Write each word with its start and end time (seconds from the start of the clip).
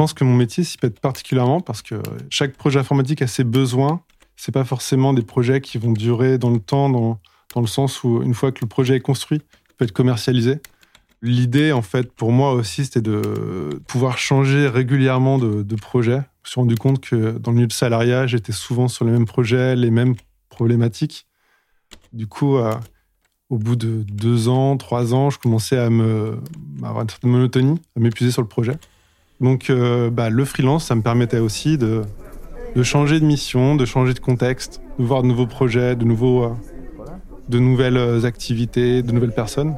pense 0.00 0.14
que 0.14 0.24
mon 0.24 0.34
métier 0.34 0.64
s'y 0.64 0.78
pète 0.78 0.98
particulièrement 0.98 1.60
parce 1.60 1.82
que 1.82 1.96
chaque 2.30 2.54
projet 2.54 2.78
informatique 2.78 3.20
a 3.20 3.26
ses 3.26 3.44
besoins. 3.44 4.00
C'est 4.34 4.50
pas 4.50 4.64
forcément 4.64 5.12
des 5.12 5.20
projets 5.20 5.60
qui 5.60 5.76
vont 5.76 5.92
durer 5.92 6.38
dans 6.38 6.48
le 6.48 6.58
temps, 6.58 6.88
dans, 6.88 7.20
dans 7.54 7.60
le 7.60 7.66
sens 7.66 8.02
où 8.02 8.22
une 8.22 8.32
fois 8.32 8.50
que 8.50 8.60
le 8.62 8.66
projet 8.66 8.96
est 8.96 9.00
construit, 9.00 9.42
il 9.42 9.74
peut 9.76 9.84
être 9.84 9.92
commercialisé. 9.92 10.60
L'idée, 11.20 11.72
en 11.72 11.82
fait, 11.82 12.12
pour 12.12 12.32
moi 12.32 12.54
aussi, 12.54 12.86
c'était 12.86 13.02
de 13.02 13.78
pouvoir 13.88 14.16
changer 14.16 14.68
régulièrement 14.68 15.36
de, 15.36 15.62
de 15.62 15.76
projet. 15.76 16.22
Je 16.44 16.48
me 16.48 16.50
suis 16.50 16.60
rendu 16.62 16.76
compte 16.76 17.00
que 17.00 17.36
dans 17.36 17.50
le 17.50 17.56
milieu 17.56 17.68
de 17.68 17.72
salariat, 17.74 18.26
j'étais 18.26 18.52
souvent 18.52 18.88
sur 18.88 19.04
les 19.04 19.10
mêmes 19.10 19.26
projets, 19.26 19.76
les 19.76 19.90
mêmes 19.90 20.14
problématiques. 20.48 21.26
Du 22.14 22.26
coup, 22.26 22.56
au 23.50 23.58
bout 23.58 23.76
de 23.76 24.02
deux 24.10 24.48
ans, 24.48 24.78
trois 24.78 25.12
ans, 25.12 25.28
je 25.28 25.38
commençais 25.38 25.76
à 25.76 25.90
me 25.90 26.38
à 26.82 26.88
avoir 26.88 27.02
une 27.02 27.10
certaine 27.10 27.32
monotonie, 27.32 27.78
à 27.98 28.00
m'épuiser 28.00 28.30
sur 28.30 28.40
le 28.40 28.48
projet. 28.48 28.78
Donc, 29.40 29.70
euh, 29.70 30.10
bah, 30.10 30.28
le 30.28 30.44
freelance, 30.44 30.86
ça 30.86 30.94
me 30.94 31.02
permettait 31.02 31.38
aussi 31.38 31.78
de, 31.78 32.02
de 32.76 32.82
changer 32.82 33.20
de 33.20 33.24
mission, 33.24 33.74
de 33.74 33.84
changer 33.84 34.12
de 34.12 34.20
contexte, 34.20 34.82
de 34.98 35.04
voir 35.04 35.22
de 35.22 35.28
nouveaux 35.28 35.46
projets, 35.46 35.96
de, 35.96 36.04
nouveaux, 36.04 36.44
euh, 36.44 36.50
de 37.48 37.58
nouvelles 37.58 38.26
activités, 38.26 39.02
de 39.02 39.12
nouvelles 39.12 39.34
personnes. 39.34 39.76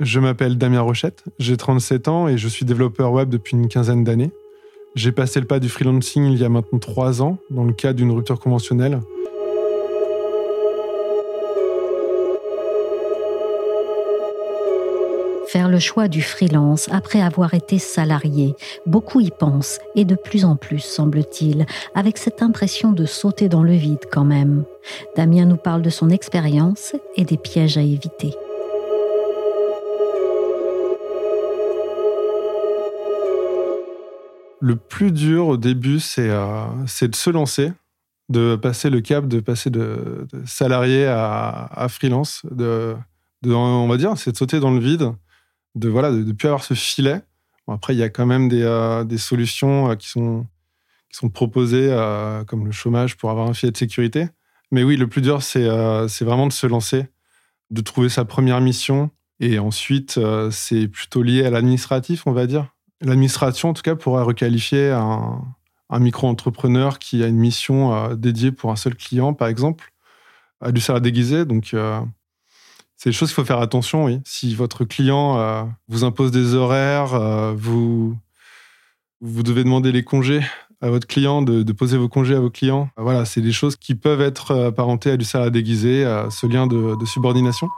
Je 0.00 0.18
m'appelle 0.18 0.58
Damien 0.58 0.80
Rochette, 0.80 1.24
j'ai 1.38 1.56
37 1.56 2.08
ans 2.08 2.26
et 2.26 2.36
je 2.36 2.48
suis 2.48 2.64
développeur 2.64 3.12
web 3.12 3.28
depuis 3.28 3.56
une 3.56 3.68
quinzaine 3.68 4.02
d'années. 4.02 4.32
J'ai 4.96 5.12
passé 5.12 5.40
le 5.40 5.46
pas 5.46 5.60
du 5.60 5.68
freelancing 5.68 6.24
il 6.24 6.38
y 6.38 6.44
a 6.44 6.48
maintenant 6.48 6.78
trois 6.78 7.22
ans 7.22 7.38
dans 7.50 7.64
le 7.64 7.72
cadre 7.72 7.98
d'une 7.98 8.10
rupture 8.10 8.40
conventionnelle. 8.40 9.00
Le 15.72 15.78
choix 15.78 16.06
du 16.06 16.20
freelance 16.20 16.90
après 16.92 17.22
avoir 17.22 17.54
été 17.54 17.78
salarié. 17.78 18.54
Beaucoup 18.84 19.20
y 19.20 19.30
pensent, 19.30 19.80
et 19.94 20.04
de 20.04 20.14
plus 20.14 20.44
en 20.44 20.54
plus, 20.54 20.80
semble-t-il, 20.80 21.64
avec 21.94 22.18
cette 22.18 22.42
impression 22.42 22.92
de 22.92 23.06
sauter 23.06 23.48
dans 23.48 23.62
le 23.62 23.72
vide 23.72 24.04
quand 24.12 24.26
même. 24.26 24.64
Damien 25.16 25.46
nous 25.46 25.56
parle 25.56 25.80
de 25.80 25.88
son 25.88 26.10
expérience 26.10 26.94
et 27.16 27.24
des 27.24 27.38
pièges 27.38 27.78
à 27.78 27.80
éviter. 27.80 28.34
Le 34.60 34.76
plus 34.76 35.10
dur 35.10 35.46
au 35.46 35.56
début, 35.56 36.00
c'est 36.00 36.28
euh, 36.28 36.66
de 37.00 37.16
se 37.16 37.30
lancer, 37.30 37.72
de 38.28 38.56
passer 38.56 38.90
le 38.90 39.00
cap, 39.00 39.26
de 39.26 39.40
passer 39.40 39.70
de, 39.70 40.28
salarié 40.44 41.06
à, 41.06 41.86
freelance, 41.88 42.42
on 43.46 43.88
va 43.88 43.96
dire, 43.96 44.18
c'est 44.18 44.32
de 44.32 44.36
sauter 44.36 44.60
dans 44.60 44.70
le 44.70 44.80
vide, 44.80 45.14
de 45.74 45.88
voilà 45.88 46.10
de 46.12 46.32
plus 46.32 46.48
avoir 46.48 46.64
ce 46.64 46.74
filet. 46.74 47.22
après, 47.68 47.94
il 47.94 47.98
y 47.98 48.02
a 48.02 48.08
quand 48.08 48.26
même 48.26 48.48
des, 48.48 48.62
euh, 48.62 49.04
des 49.04 49.18
solutions 49.18 49.90
euh, 49.90 49.94
qui 49.94 50.08
sont 50.08 50.46
qui 51.10 51.18
sont 51.18 51.28
proposées, 51.28 51.88
euh, 51.90 52.42
comme 52.44 52.64
le 52.64 52.72
chômage, 52.72 53.18
pour 53.18 53.30
avoir 53.30 53.46
un 53.48 53.54
filet 53.54 53.70
de 53.72 53.76
sécurité. 53.76 54.28
Mais 54.70 54.82
oui, 54.82 54.96
le 54.96 55.06
plus 55.06 55.20
dur, 55.20 55.42
c'est 55.42 55.68
c'est 56.08 56.24
vraiment 56.24 56.46
de 56.46 56.52
se 56.52 56.66
lancer, 56.66 57.06
de 57.70 57.80
trouver 57.82 58.08
sa 58.08 58.24
première 58.24 58.60
mission. 58.60 59.10
Et 59.40 59.58
ensuite, 59.58 60.18
c'est 60.50 60.88
plutôt 60.88 61.22
lié 61.22 61.44
à 61.44 61.50
l'administratif, 61.50 62.26
on 62.26 62.32
va 62.32 62.46
dire. 62.46 62.68
L'administration, 63.02 63.70
en 63.70 63.74
tout 63.74 63.82
cas, 63.82 63.96
pourrait 63.96 64.22
requalifier 64.22 64.90
un, 64.90 65.42
un 65.90 65.98
micro-entrepreneur 65.98 66.98
qui 66.98 67.22
a 67.22 67.26
une 67.26 67.36
mission 67.36 68.14
dédiée 68.14 68.52
pour 68.52 68.70
un 68.70 68.76
seul 68.76 68.94
client, 68.94 69.34
par 69.34 69.48
exemple, 69.48 69.92
à 70.62 70.72
du 70.72 70.80
salaire 70.80 71.02
déguisé. 71.02 71.44
Donc, 71.44 71.74
c'est 73.02 73.10
des 73.10 73.14
choses 73.14 73.30
qu'il 73.30 73.34
faut 73.34 73.44
faire 73.44 73.58
attention, 73.58 74.04
oui. 74.04 74.20
Si 74.24 74.54
votre 74.54 74.84
client 74.84 75.36
euh, 75.36 75.64
vous 75.88 76.04
impose 76.04 76.30
des 76.30 76.54
horaires, 76.54 77.14
euh, 77.14 77.52
vous, 77.52 78.16
vous 79.20 79.42
devez 79.42 79.64
demander 79.64 79.90
les 79.90 80.04
congés 80.04 80.40
à 80.80 80.88
votre 80.88 81.08
client, 81.08 81.42
de, 81.42 81.72
poser 81.72 81.96
vos 81.96 82.08
congés 82.08 82.36
à 82.36 82.38
vos 82.38 82.48
clients. 82.48 82.90
Voilà, 82.96 83.24
c'est 83.24 83.40
des 83.40 83.50
choses 83.50 83.74
qui 83.74 83.96
peuvent 83.96 84.20
être 84.20 84.52
euh, 84.52 84.68
apparentées 84.68 85.10
à 85.10 85.16
du 85.16 85.24
salaire 85.24 85.50
déguisé, 85.50 86.04
à 86.04 86.30
ce 86.30 86.46
lien 86.46 86.68
de, 86.68 86.94
de 86.94 87.04
subordination. 87.04 87.68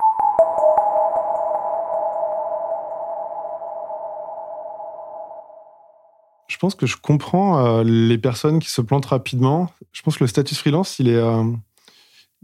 Je 6.49 6.59
pense 6.59 6.75
que 6.75 6.85
je 6.85 6.99
comprends 6.99 7.83
les 7.83 8.19
personnes 8.19 8.59
qui 8.59 8.71
se 8.71 8.83
plantent 8.83 9.07
rapidement. 9.07 9.71
Je 9.93 10.03
pense 10.03 10.19
que 10.19 10.25
le 10.25 10.29
statut 10.29 10.55
freelance, 10.55 10.99
il 10.99 11.09
est 11.09 11.21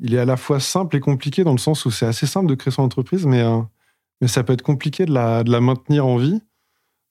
il 0.00 0.14
est 0.14 0.18
à 0.18 0.24
la 0.24 0.36
fois 0.36 0.60
simple 0.60 0.96
et 0.96 1.00
compliqué 1.00 1.44
dans 1.44 1.52
le 1.52 1.58
sens 1.58 1.84
où 1.84 1.90
c'est 1.90 2.06
assez 2.06 2.26
simple 2.26 2.48
de 2.48 2.54
créer 2.54 2.72
son 2.72 2.82
entreprise, 2.82 3.26
mais, 3.26 3.40
euh, 3.40 3.60
mais 4.20 4.28
ça 4.28 4.42
peut 4.42 4.52
être 4.52 4.62
compliqué 4.62 5.04
de 5.04 5.12
la, 5.12 5.44
de 5.44 5.52
la, 5.52 5.60
maintenir 5.60 6.06
en 6.06 6.16
vie, 6.16 6.40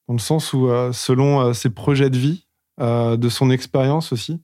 dans 0.08 0.16
le 0.16 0.20
sens 0.20 0.54
où, 0.54 0.68
euh, 0.68 0.92
selon 0.92 1.40
euh, 1.40 1.54
ses 1.54 1.70
projets 1.70 2.10
de 2.10 2.18
vie, 2.18 2.46
de 2.82 3.28
son 3.28 3.52
expérience 3.52 4.14
aussi, 4.14 4.40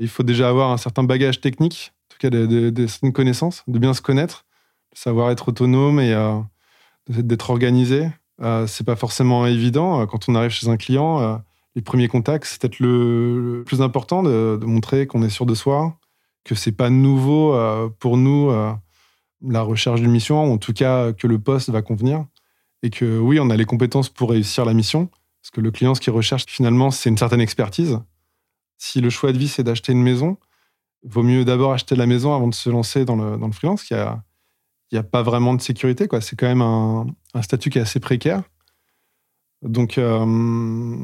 il 0.00 0.08
faut 0.08 0.24
déjà 0.24 0.48
avoir 0.48 0.72
un 0.72 0.76
certain 0.76 1.04
bagage 1.04 1.40
technique, 1.40 1.92
en 1.94 2.08
tout 2.08 2.18
cas 2.18 2.28
des 2.28 2.72
de, 2.72 2.86
certaines 2.88 3.12
connaissances, 3.12 3.62
de 3.68 3.78
bien 3.78 3.94
se 3.94 4.02
connaître, 4.02 4.46
de 4.92 4.98
savoir 4.98 5.30
être 5.30 5.50
autonome 5.50 6.00
et 6.00 6.12
d'être 7.08 7.50
organisé. 7.50 8.10
c'est 8.66 8.84
pas 8.84 8.96
forcément 8.96 9.46
évident. 9.46 10.04
Quand 10.08 10.28
on 10.28 10.34
arrive 10.34 10.50
chez 10.50 10.66
un 10.66 10.76
client, 10.76 11.40
les 11.76 11.82
premiers 11.82 12.08
contacts, 12.08 12.46
c'est 12.46 12.60
peut-être 12.60 12.80
le, 12.80 13.62
plus 13.64 13.80
important 13.80 14.24
de, 14.24 14.58
de 14.60 14.66
montrer 14.66 15.06
qu'on 15.06 15.22
est 15.22 15.30
sûr 15.30 15.46
de 15.46 15.54
soi, 15.54 15.96
que 16.44 16.54
c'est 16.54 16.72
pas 16.72 16.90
nouveau 16.90 17.54
euh, 17.54 17.88
pour 17.98 18.16
nous 18.16 18.50
euh, 18.50 18.72
la 19.46 19.62
recherche 19.62 20.00
d'une 20.00 20.10
mission, 20.10 20.44
ou 20.44 20.52
en 20.52 20.58
tout 20.58 20.72
cas 20.72 21.12
que 21.12 21.26
le 21.26 21.38
poste 21.38 21.70
va 21.70 21.82
convenir, 21.82 22.26
et 22.82 22.90
que 22.90 23.18
oui, 23.18 23.38
on 23.40 23.50
a 23.50 23.56
les 23.56 23.64
compétences 23.64 24.08
pour 24.08 24.30
réussir 24.30 24.64
la 24.64 24.74
mission, 24.74 25.06
parce 25.40 25.50
que 25.52 25.60
le 25.60 25.70
client, 25.70 25.94
ce 25.94 26.00
qu'il 26.00 26.12
recherche 26.12 26.44
finalement, 26.46 26.90
c'est 26.90 27.08
une 27.10 27.18
certaine 27.18 27.40
expertise. 27.40 27.98
Si 28.78 29.00
le 29.00 29.10
choix 29.10 29.32
de 29.32 29.38
vie, 29.38 29.48
c'est 29.48 29.62
d'acheter 29.62 29.92
une 29.92 30.02
maison, 30.02 30.36
vaut 31.04 31.22
mieux 31.22 31.44
d'abord 31.44 31.72
acheter 31.72 31.96
la 31.96 32.06
maison 32.06 32.34
avant 32.34 32.48
de 32.48 32.54
se 32.54 32.70
lancer 32.70 33.04
dans 33.04 33.16
le, 33.16 33.36
dans 33.36 33.46
le 33.46 33.52
freelance, 33.52 33.88
il 33.90 33.94
n'y 33.94 34.00
a, 34.98 35.00
a 35.00 35.02
pas 35.02 35.22
vraiment 35.22 35.54
de 35.54 35.60
sécurité. 35.60 36.08
quoi. 36.08 36.20
C'est 36.20 36.36
quand 36.36 36.46
même 36.46 36.62
un, 36.62 37.06
un, 37.34 37.42
statut 37.42 37.70
qui 37.70 37.78
est 37.78 37.82
assez 37.82 38.00
précaire. 38.00 38.42
Donc, 39.62 39.98
euh, 39.98 40.96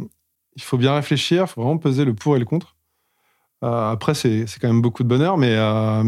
il 0.57 0.63
faut 0.63 0.79
bien 0.79 0.95
réfléchir, 0.95 1.45
il 1.45 1.47
faut 1.47 1.63
vraiment 1.63 1.79
peser 1.79 2.05
le 2.05 2.15
pour 2.15 2.37
et 2.37 2.39
le 2.39 2.45
contre. 2.45 2.77
Euh, 3.65 3.91
après, 3.91 4.15
c'est 4.15 4.47
quand 4.61 4.69
même 4.69 4.83
beaucoup 4.83 5.03
de 5.03 5.09
bonheur, 5.09 5.37
mais 5.37 5.55
euh, 5.57 6.03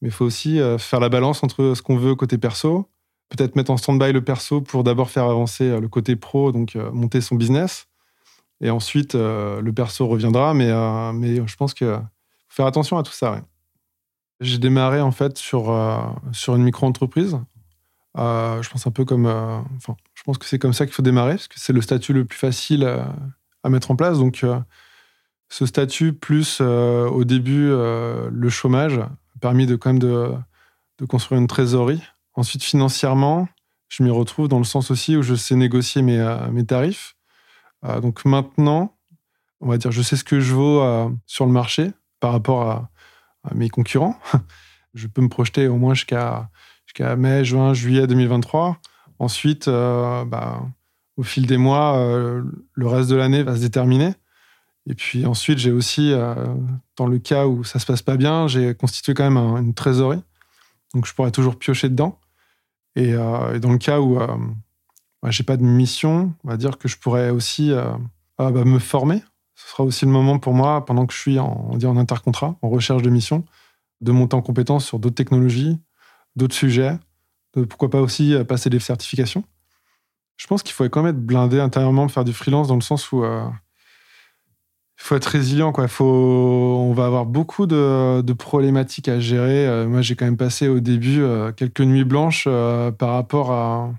mais 0.00 0.10
faut 0.10 0.24
aussi 0.24 0.60
euh, 0.60 0.78
faire 0.78 1.00
la 1.00 1.08
balance 1.08 1.42
entre 1.42 1.74
ce 1.74 1.82
qu'on 1.82 1.96
veut 1.96 2.14
côté 2.14 2.38
perso, 2.38 2.88
peut-être 3.28 3.56
mettre 3.56 3.70
en 3.70 3.76
stand-by 3.76 4.12
le 4.12 4.22
perso 4.22 4.60
pour 4.60 4.84
d'abord 4.84 5.10
faire 5.10 5.24
avancer 5.24 5.80
le 5.80 5.88
côté 5.88 6.16
pro, 6.16 6.52
donc 6.52 6.74
monter 6.74 7.20
son 7.20 7.36
business, 7.36 7.86
et 8.60 8.70
ensuite 8.70 9.14
le 9.14 9.70
perso 9.72 10.06
reviendra. 10.06 10.54
Mais 10.54 10.70
mais 11.14 11.46
je 11.46 11.56
pense 11.56 11.74
que 11.74 11.96
faut 12.48 12.56
faire 12.56 12.66
attention 12.66 12.98
à 12.98 13.02
tout 13.02 13.12
ça. 13.12 13.40
J'ai 14.40 14.58
démarré 14.58 15.00
en 15.00 15.12
fait 15.12 15.38
sur 15.38 15.74
sur 16.32 16.56
une 16.56 16.64
micro-entreprise. 16.64 17.38
je 18.16 18.68
pense 18.70 18.86
un 18.86 18.90
peu 18.90 19.04
comme, 19.04 19.26
enfin, 19.26 19.96
je 20.14 20.22
pense 20.24 20.36
que 20.36 20.46
c'est 20.46 20.58
comme 20.58 20.74
ça 20.74 20.84
qu'il 20.84 20.94
faut 20.94 21.02
démarrer 21.02 21.34
parce 21.34 21.48
que 21.48 21.58
c'est 21.60 21.72
le 21.72 21.80
statut 21.80 22.12
le 22.12 22.24
plus 22.24 22.38
facile 22.38 22.84
à 23.62 23.68
mettre 23.70 23.90
en 23.90 23.96
place. 23.96 24.18
Donc 24.18 24.44
ce 25.52 25.66
statut, 25.66 26.14
plus 26.14 26.60
euh, 26.62 27.06
au 27.10 27.24
début 27.24 27.68
euh, 27.68 28.30
le 28.32 28.48
chômage, 28.48 28.96
a 28.96 29.10
permis 29.38 29.66
de, 29.66 29.76
construire 29.76 31.38
une 31.38 31.46
trésorerie. 31.46 32.02
Ensuite, 32.32 32.62
financièrement, 32.62 33.48
je 33.90 34.02
m'y 34.02 34.08
retrouve 34.08 34.48
dans 34.48 34.56
le 34.56 34.64
sens 34.64 34.90
aussi 34.90 35.14
où 35.14 35.20
je 35.20 35.34
sais 35.34 35.54
négocier 35.54 36.00
mes, 36.00 36.18
euh, 36.18 36.62
tarifs. 36.62 37.16
donc 38.00 38.24
maintenant, 38.24 38.96
on 39.60 39.68
va 39.68 39.76
dire, 39.76 39.92
je 39.92 40.00
sais 40.00 40.16
ce 40.16 40.24
que 40.24 40.40
je 40.40 40.54
vaux 40.54 40.80
sur 41.26 41.44
le 41.44 41.52
marché 41.52 41.90
par 42.18 42.32
rapport 42.32 42.62
à, 42.62 42.88
mes 43.54 43.68
concurrents. 43.68 44.18
je 44.94 45.06
peux 45.06 45.20
me 45.20 45.28
projeter 45.28 45.68
au 45.68 45.76
moins 45.76 45.92
jusqu'à 45.92 46.48
jusqu'à 46.86 47.14
mai, 47.16 47.44
juin, 47.44 47.74
juillet 47.74 48.06
2023. 48.06 48.78
Ensuite, 49.18 49.68
bah, 49.68 50.62
au 51.16 51.22
fil 51.22 51.46
des 51.46 51.58
mois, 51.58 51.96
le 52.74 52.86
reste 52.86 53.10
de 53.10 53.16
l'année 53.16 53.42
va 53.42 53.56
se 53.56 53.60
déterminer. 53.60 54.14
Et 54.88 54.94
puis 54.94 55.26
ensuite, 55.26 55.58
j'ai 55.58 55.70
aussi, 55.70 56.12
euh, 56.12 56.34
dans 56.96 57.06
le 57.06 57.18
cas 57.18 57.46
où 57.46 57.64
ça 57.64 57.78
se 57.78 57.86
passe 57.86 58.02
pas 58.02 58.16
bien, 58.16 58.48
j'ai 58.48 58.74
constitué 58.74 59.14
quand 59.14 59.28
même 59.28 59.36
une 59.36 59.74
trésorerie. 59.74 60.22
Donc 60.94 61.06
je 61.06 61.14
pourrais 61.14 61.30
toujours 61.30 61.56
piocher 61.56 61.88
dedans. 61.88 62.18
Et, 62.96 63.14
euh, 63.14 63.58
dans 63.58 63.72
le 63.72 63.78
cas 63.78 64.00
où 64.00 64.20
euh, 64.20 64.26
bah, 65.22 65.30
j'ai 65.30 65.44
pas 65.44 65.56
de 65.56 65.62
mission, 65.62 66.34
on 66.44 66.48
va 66.48 66.56
dire 66.56 66.78
que 66.78 66.88
je 66.88 66.98
pourrais 66.98 67.30
aussi 67.30 67.72
bah, 68.38 68.50
me 68.50 68.78
former. 68.78 69.22
Ce 69.54 69.70
sera 69.70 69.84
aussi 69.84 70.04
le 70.04 70.10
moment 70.10 70.38
pour 70.38 70.54
moi, 70.54 70.84
pendant 70.84 71.06
que 71.06 71.14
je 71.14 71.18
suis 71.18 71.38
en, 71.38 71.68
on 71.70 71.76
dit 71.76 71.86
en 71.86 71.96
intercontrat, 71.96 72.56
en 72.60 72.68
recherche 72.68 73.02
de 73.02 73.10
mission, 73.10 73.44
de 74.00 74.10
monter 74.10 74.34
en 74.34 74.42
compétence 74.42 74.84
sur 74.84 74.98
d'autres 74.98 75.14
technologies, 75.14 75.78
d'autres 76.34 76.54
sujets, 76.54 76.98
de 77.54 77.64
pourquoi 77.64 77.88
pas 77.88 78.00
aussi 78.00 78.34
passer 78.48 78.68
des 78.68 78.80
certifications. 78.80 79.44
Je 80.36 80.48
pense 80.48 80.64
qu'il 80.64 80.72
faut 80.72 80.84
quand 80.84 81.02
même 81.02 81.14
être 81.14 81.24
blindé 81.24 81.60
intérieurement, 81.60 82.08
faire 82.08 82.24
du 82.24 82.32
freelance 82.32 82.66
dans 82.66 82.74
le 82.74 82.80
sens 82.80 83.12
où 83.12 83.24
faut 85.02 85.16
être 85.16 85.26
résilient, 85.26 85.72
quoi. 85.72 85.86
On 86.00 86.92
va 86.94 87.06
avoir 87.06 87.26
beaucoup 87.26 87.66
de, 87.66 88.32
problématiques 88.32 89.08
à 89.08 89.18
gérer. 89.18 89.66
Euh, 89.66 89.88
moi, 89.88 90.00
j'ai 90.00 90.14
quand 90.14 90.24
même 90.24 90.36
passé 90.36 90.68
au 90.68 90.80
début 90.80 91.20
euh, 91.20 91.50
quelques 91.52 91.80
nuits 91.80 92.04
blanches 92.04 92.44
euh, 92.46 92.92
par 92.92 93.10
rapport 93.10 93.50
à, 93.50 93.92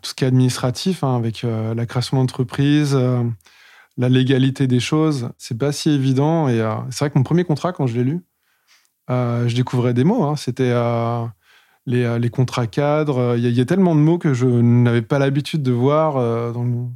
tout 0.00 0.10
ce 0.10 0.14
qui 0.14 0.24
est 0.24 0.28
administratif, 0.28 1.02
hein, 1.02 1.16
avec 1.16 1.42
la 1.42 1.84
création 1.84 2.16
d'entreprise, 2.16 2.96
la 3.98 4.08
légalité 4.08 4.66
des 4.66 4.80
choses. 4.80 5.28
C'est 5.36 5.58
pas 5.58 5.72
si 5.72 5.90
évident. 5.90 6.48
Et 6.48 6.58
c'est 6.90 7.00
vrai 7.00 7.10
que 7.10 7.18
mon 7.18 7.24
premier 7.24 7.44
contrat, 7.44 7.72
quand 7.72 7.86
je 7.86 7.96
l'ai 7.96 8.04
lu, 8.04 8.24
je 9.08 9.54
découvrais 9.54 9.92
des 9.92 10.04
mots. 10.04 10.22
Hein. 10.22 10.36
C'était 10.36 10.72
les, 11.84 12.30
contrats 12.30 12.68
cadres. 12.68 13.34
Il 13.36 13.46
y, 13.46 13.60
a 13.60 13.64
tellement 13.66 13.96
de 13.96 14.00
mots 14.00 14.16
que 14.16 14.32
je 14.32 14.46
n'avais 14.46 15.02
pas 15.02 15.18
l'habitude 15.18 15.62
de 15.62 15.72
voir 15.72 16.14
dans 16.54 16.90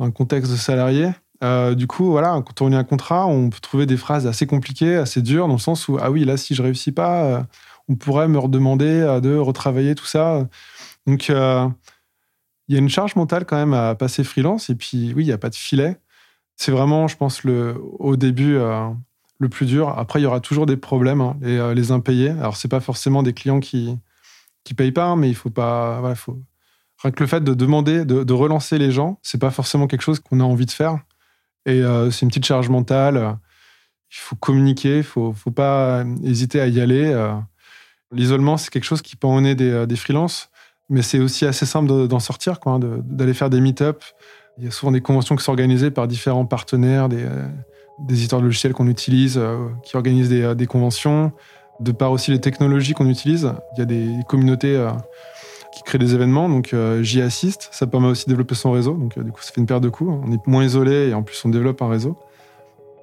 un 0.00 0.10
contexte 0.10 0.50
de 0.50 0.56
salarié. 0.56 1.10
Euh, 1.42 1.74
du 1.74 1.86
coup, 1.86 2.10
voilà, 2.10 2.42
quand 2.46 2.62
on 2.62 2.68
lit 2.68 2.76
un 2.76 2.84
contrat, 2.84 3.26
on 3.26 3.50
peut 3.50 3.60
trouver 3.60 3.86
des 3.86 3.96
phrases 3.96 4.26
assez 4.26 4.46
compliquées, 4.46 4.96
assez 4.96 5.22
dures, 5.22 5.48
dans 5.48 5.54
le 5.54 5.58
sens 5.58 5.88
où, 5.88 5.98
ah 6.00 6.10
oui, 6.10 6.24
là, 6.24 6.36
si 6.36 6.54
je 6.54 6.62
réussis 6.62 6.92
pas, 6.92 7.24
euh, 7.24 7.42
on 7.88 7.96
pourrait 7.96 8.28
me 8.28 8.38
redemander 8.38 8.86
euh, 8.86 9.20
de 9.20 9.36
retravailler 9.36 9.94
tout 9.94 10.06
ça. 10.06 10.48
Donc, 11.06 11.28
il 11.28 11.34
y 12.68 12.76
a 12.76 12.78
une 12.78 12.88
charge 12.88 13.16
mentale 13.16 13.44
quand 13.44 13.56
même 13.56 13.74
à 13.74 13.94
passer 13.94 14.24
freelance. 14.24 14.70
Et 14.70 14.76
puis, 14.76 15.12
oui, 15.14 15.24
il 15.24 15.26
n'y 15.26 15.32
a 15.32 15.38
pas 15.38 15.50
de 15.50 15.56
filet. 15.56 15.98
C'est 16.56 16.72
vraiment, 16.72 17.08
je 17.08 17.16
pense, 17.16 17.42
au 17.44 18.16
début, 18.16 18.56
le 19.38 19.48
plus 19.48 19.66
dur. 19.66 19.88
Après, 19.98 20.20
il 20.20 20.22
y 20.22 20.26
aura 20.26 20.40
toujours 20.40 20.66
des 20.66 20.76
problèmes, 20.76 21.20
hein, 21.20 21.36
les, 21.40 21.74
les, 21.74 21.90
impayés. 21.90 22.30
Alors, 22.30 22.56
c'est 22.56 22.68
pas 22.68 22.80
forcément 22.80 23.22
des 23.24 23.32
clients 23.32 23.60
qui 23.60 23.98
qui 24.64 24.74
payent 24.74 24.92
pas, 24.92 25.06
hein, 25.06 25.16
mais 25.16 25.28
il 25.28 25.34
faut 25.34 25.50
pas. 25.50 26.00
Voilà, 26.00 26.14
faut... 26.14 26.38
Rien 27.02 27.10
que 27.10 27.22
le 27.22 27.26
fait 27.26 27.42
de 27.42 27.54
demander, 27.54 28.04
de, 28.04 28.22
de 28.22 28.32
relancer 28.32 28.78
les 28.78 28.92
gens, 28.92 29.18
c'est 29.22 29.40
pas 29.40 29.50
forcément 29.50 29.88
quelque 29.88 30.02
chose 30.02 30.20
qu'on 30.20 30.38
a 30.38 30.44
envie 30.44 30.66
de 30.66 30.70
faire. 30.70 31.00
Et 31.66 31.82
euh, 31.82 32.10
c'est 32.10 32.22
une 32.22 32.28
petite 32.28 32.46
charge 32.46 32.68
mentale. 32.68 33.38
Il 34.10 34.18
faut 34.18 34.36
communiquer, 34.36 34.98
il 34.98 35.02
faut, 35.04 35.32
faut, 35.32 35.50
pas 35.50 36.04
hésiter 36.24 36.60
à 36.60 36.66
y 36.66 36.80
aller. 36.80 37.04
Euh. 37.06 37.32
L'isolement, 38.12 38.56
c'est 38.56 38.70
quelque 38.70 38.84
chose 38.84 39.02
qui 39.02 39.16
peut 39.16 39.26
emmener 39.26 39.54
des, 39.54 39.70
euh, 39.70 39.86
des 39.86 39.96
freelances, 39.96 40.50
mais 40.90 41.02
c'est 41.02 41.18
aussi 41.18 41.46
assez 41.46 41.64
simple 41.64 42.06
d'en 42.06 42.20
sortir, 42.20 42.58
hein, 42.66 42.78
d'aller 42.78 43.32
faire 43.32 43.48
des 43.48 43.60
meet-up. 43.60 44.02
Il 44.58 44.64
y 44.64 44.66
a 44.66 44.70
souvent 44.70 44.92
des 44.92 45.00
conventions 45.00 45.34
qui 45.34 45.44
sont 45.44 45.52
organisées 45.52 45.90
par 45.90 46.06
différents 46.06 46.44
partenaires, 46.44 47.08
des, 47.08 47.24
des 48.00 48.14
éditeurs 48.14 48.40
de 48.40 48.44
logiciels 48.44 48.74
qu'on 48.74 48.88
utilise, 48.88 49.40
qui 49.82 49.96
organisent 49.96 50.28
des, 50.28 50.54
des, 50.54 50.66
conventions. 50.66 51.32
De 51.80 51.90
par 51.90 52.12
aussi 52.12 52.30
les 52.30 52.40
technologies 52.40 52.92
qu'on 52.92 53.08
utilise, 53.08 53.54
il 53.74 53.78
y 53.78 53.82
a 53.82 53.86
des 53.86 54.10
communautés 54.28 54.76
qui 55.72 55.82
crée 55.82 55.98
des 55.98 56.14
événements. 56.14 56.48
Donc 56.48 56.72
euh, 56.72 57.02
j'y 57.02 57.20
assiste. 57.20 57.68
Ça 57.72 57.86
permet 57.86 58.06
aussi 58.06 58.26
de 58.26 58.30
développer 58.30 58.54
son 58.54 58.70
réseau. 58.70 58.92
Donc 58.92 59.18
euh, 59.18 59.22
du 59.22 59.32
coup, 59.32 59.42
ça 59.42 59.52
fait 59.52 59.60
une 59.60 59.66
paire 59.66 59.80
de 59.80 59.88
coups. 59.88 60.12
On 60.24 60.30
est 60.30 60.46
moins 60.46 60.64
isolé 60.64 61.08
et 61.08 61.14
en 61.14 61.22
plus, 61.22 61.42
on 61.44 61.48
développe 61.48 61.82
un 61.82 61.88
réseau. 61.88 62.16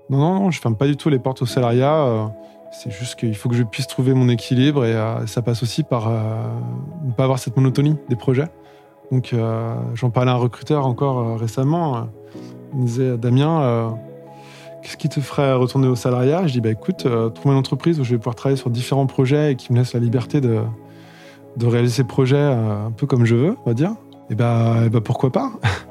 Non, 0.10 0.19
non, 0.19 0.39
non, 0.39 0.51
je 0.51 0.62
ferme 0.62 0.75
pas 0.75 0.88
du 0.88 0.95
tout 0.95 1.10
les 1.10 1.19
portes 1.19 1.42
au 1.42 1.45
salariat. 1.45 1.95
Euh, 1.95 2.25
c'est 2.71 2.92
juste 2.92 3.19
qu'il 3.19 3.36
faut 3.36 3.50
que 3.50 3.56
je 3.56 3.63
puisse 3.63 3.88
trouver 3.88 4.13
mon 4.13 4.30
équilibre 4.30 4.86
et 4.86 4.95
ça 5.25 5.42
passe 5.42 5.63
aussi 5.63 5.81
par 5.81 6.07
ne 6.07 7.12
pas 7.13 7.24
avoir 7.24 7.39
cette 7.39 7.57
monotonie 7.57 7.95
des 8.10 8.16
projets. 8.16 8.48
Donc 9.12 9.33
j'en 9.95 10.12
parlais 10.12 10.30
à 10.30 10.36
un 10.36 10.38
recruteur 10.38 10.86
encore 10.86 11.39
récemment. 11.39 12.10
Il 12.74 12.81
me 12.81 12.86
disait 12.86 13.18
Damien, 13.18 13.98
qu'est-ce 14.83 14.98
qui 14.98 15.10
te 15.10 15.19
ferait 15.19 15.56
retourner 15.56 15.88
au 15.88 15.95
salariat? 15.95 16.45
Je 16.45 16.54
dis 16.54 16.62
bah 16.62 16.69
écoute, 16.69 17.07
trouver 17.33 17.56
une 17.56 17.60
entreprise 17.60 18.00
où 18.00 18.04
je 18.04 18.12
vais 18.12 18.19
pouvoir 18.19 18.36
travailler 18.36 18.62
sur 18.62 18.69
différents 18.69 19.07
projets 19.07 19.54
et 19.54 19.56
qui 19.56 19.74
me 19.74 19.80
laisse 19.80 19.94
la 19.94 20.00
liberté 20.00 20.39
de, 20.39 20.62
de 21.57 21.66
réaliser 21.66 21.96
ces 21.96 22.04
projets 22.04 22.38
euh, 22.38 22.88
un 22.88 22.92
peu 22.92 23.07
comme 23.07 23.25
je 23.25 23.36
veux, 23.36 23.56
on 23.66 23.69
va 23.69 23.74
dire, 23.74 23.92
et 24.30 24.36
bah, 24.36 24.90
bah 24.92 25.01
pourquoi 25.01 25.31
pas? 25.31 25.51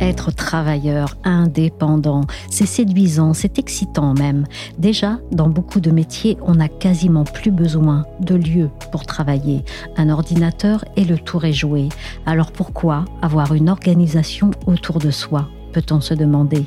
Être 0.00 0.32
travailleur 0.32 1.16
indépendant, 1.22 2.22
c'est 2.50 2.66
séduisant, 2.66 3.34
c'est 3.34 3.58
excitant 3.58 4.14
même. 4.14 4.46
Déjà, 4.76 5.20
dans 5.30 5.48
beaucoup 5.48 5.80
de 5.80 5.92
métiers, 5.92 6.36
on 6.42 6.56
n'a 6.56 6.68
quasiment 6.68 7.24
plus 7.24 7.52
besoin 7.52 8.04
de 8.20 8.34
lieu 8.34 8.68
pour 8.90 9.06
travailler. 9.06 9.64
Un 9.96 10.10
ordinateur 10.10 10.84
et 10.96 11.04
le 11.04 11.18
tour 11.18 11.44
est 11.44 11.52
joué. 11.52 11.88
Alors 12.26 12.50
pourquoi 12.50 13.04
avoir 13.22 13.54
une 13.54 13.70
organisation 13.70 14.50
autour 14.66 14.98
de 14.98 15.10
soi 15.10 15.48
peut-on 15.72 16.00
se 16.00 16.14
demander? 16.14 16.66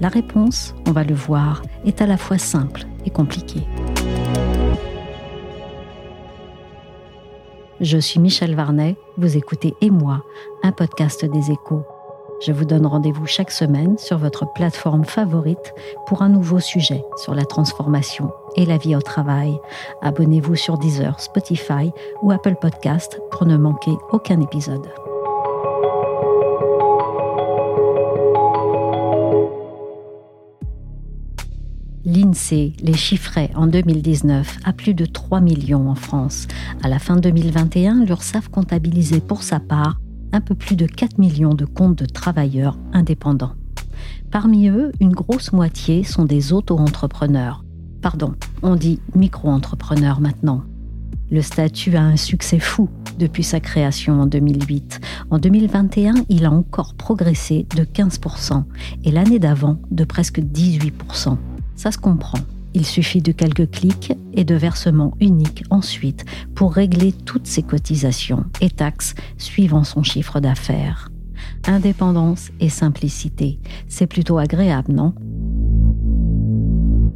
La 0.00 0.08
réponse, 0.08 0.74
on 0.86 0.92
va 0.92 1.04
le 1.04 1.14
voir, 1.14 1.62
est 1.84 2.00
à 2.00 2.06
la 2.06 2.16
fois 2.16 2.38
simple 2.38 2.84
et 3.04 3.10
compliquée. 3.10 3.66
Je 7.80 7.98
suis 7.98 8.18
Michel 8.18 8.54
Varnet, 8.54 8.96
vous 9.16 9.36
écoutez 9.36 9.74
Et 9.80 9.90
moi, 9.90 10.24
un 10.62 10.72
podcast 10.72 11.24
des 11.24 11.52
échos. 11.52 11.84
Je 12.40 12.52
vous 12.52 12.64
donne 12.64 12.86
rendez-vous 12.86 13.26
chaque 13.26 13.50
semaine 13.50 13.98
sur 13.98 14.18
votre 14.18 14.52
plateforme 14.52 15.04
favorite 15.04 15.74
pour 16.06 16.22
un 16.22 16.28
nouveau 16.28 16.60
sujet 16.60 17.04
sur 17.16 17.34
la 17.34 17.44
transformation 17.44 18.30
et 18.56 18.64
la 18.64 18.78
vie 18.78 18.94
au 18.94 19.00
travail. 19.00 19.58
Abonnez-vous 20.02 20.54
sur 20.54 20.78
Deezer, 20.78 21.18
Spotify 21.18 21.92
ou 22.22 22.30
Apple 22.30 22.54
Podcast 22.60 23.20
pour 23.32 23.46
ne 23.46 23.56
manquer 23.56 23.92
aucun 24.12 24.40
épisode. 24.40 24.88
Les 32.82 32.94
chiffrait 32.94 33.50
en 33.54 33.66
2019 33.66 34.58
à 34.64 34.74
plus 34.74 34.92
de 34.92 35.06
3 35.06 35.40
millions 35.40 35.88
en 35.88 35.94
France. 35.94 36.46
À 36.82 36.88
la 36.88 36.98
fin 36.98 37.16
2021, 37.16 38.04
l'URSSAF 38.04 38.48
comptabilisait 38.48 39.20
pour 39.20 39.42
sa 39.42 39.60
part 39.60 39.98
un 40.32 40.42
peu 40.42 40.54
plus 40.54 40.76
de 40.76 40.84
4 40.84 41.16
millions 41.18 41.54
de 41.54 41.64
comptes 41.64 41.98
de 41.98 42.04
travailleurs 42.04 42.76
indépendants. 42.92 43.54
Parmi 44.30 44.68
eux, 44.68 44.92
une 45.00 45.14
grosse 45.14 45.52
moitié 45.52 46.04
sont 46.04 46.26
des 46.26 46.52
auto-entrepreneurs. 46.52 47.64
Pardon, 48.02 48.34
on 48.62 48.76
dit 48.76 49.00
micro-entrepreneurs 49.14 50.20
maintenant. 50.20 50.64
Le 51.30 51.40
statut 51.40 51.96
a 51.96 52.02
un 52.02 52.16
succès 52.16 52.58
fou 52.58 52.90
depuis 53.18 53.42
sa 53.42 53.60
création 53.60 54.20
en 54.20 54.26
2008. 54.26 55.00
En 55.30 55.38
2021, 55.38 56.14
il 56.28 56.44
a 56.44 56.50
encore 56.50 56.94
progressé 56.94 57.66
de 57.74 57.84
15% 57.84 58.64
et 59.04 59.10
l'année 59.10 59.38
d'avant 59.38 59.78
de 59.90 60.04
presque 60.04 60.40
18%. 60.40 61.38
Ça 61.78 61.92
se 61.92 61.98
comprend. 61.98 62.40
Il 62.74 62.84
suffit 62.84 63.22
de 63.22 63.30
quelques 63.30 63.70
clics 63.70 64.12
et 64.34 64.42
de 64.42 64.56
versements 64.56 65.16
uniques 65.20 65.62
ensuite 65.70 66.24
pour 66.56 66.74
régler 66.74 67.12
toutes 67.12 67.46
ses 67.46 67.62
cotisations 67.62 68.44
et 68.60 68.68
taxes 68.68 69.14
suivant 69.38 69.84
son 69.84 70.02
chiffre 70.02 70.40
d'affaires. 70.40 71.08
Indépendance 71.68 72.50
et 72.58 72.68
simplicité, 72.68 73.60
c'est 73.86 74.08
plutôt 74.08 74.38
agréable, 74.38 74.92
non? 74.92 75.14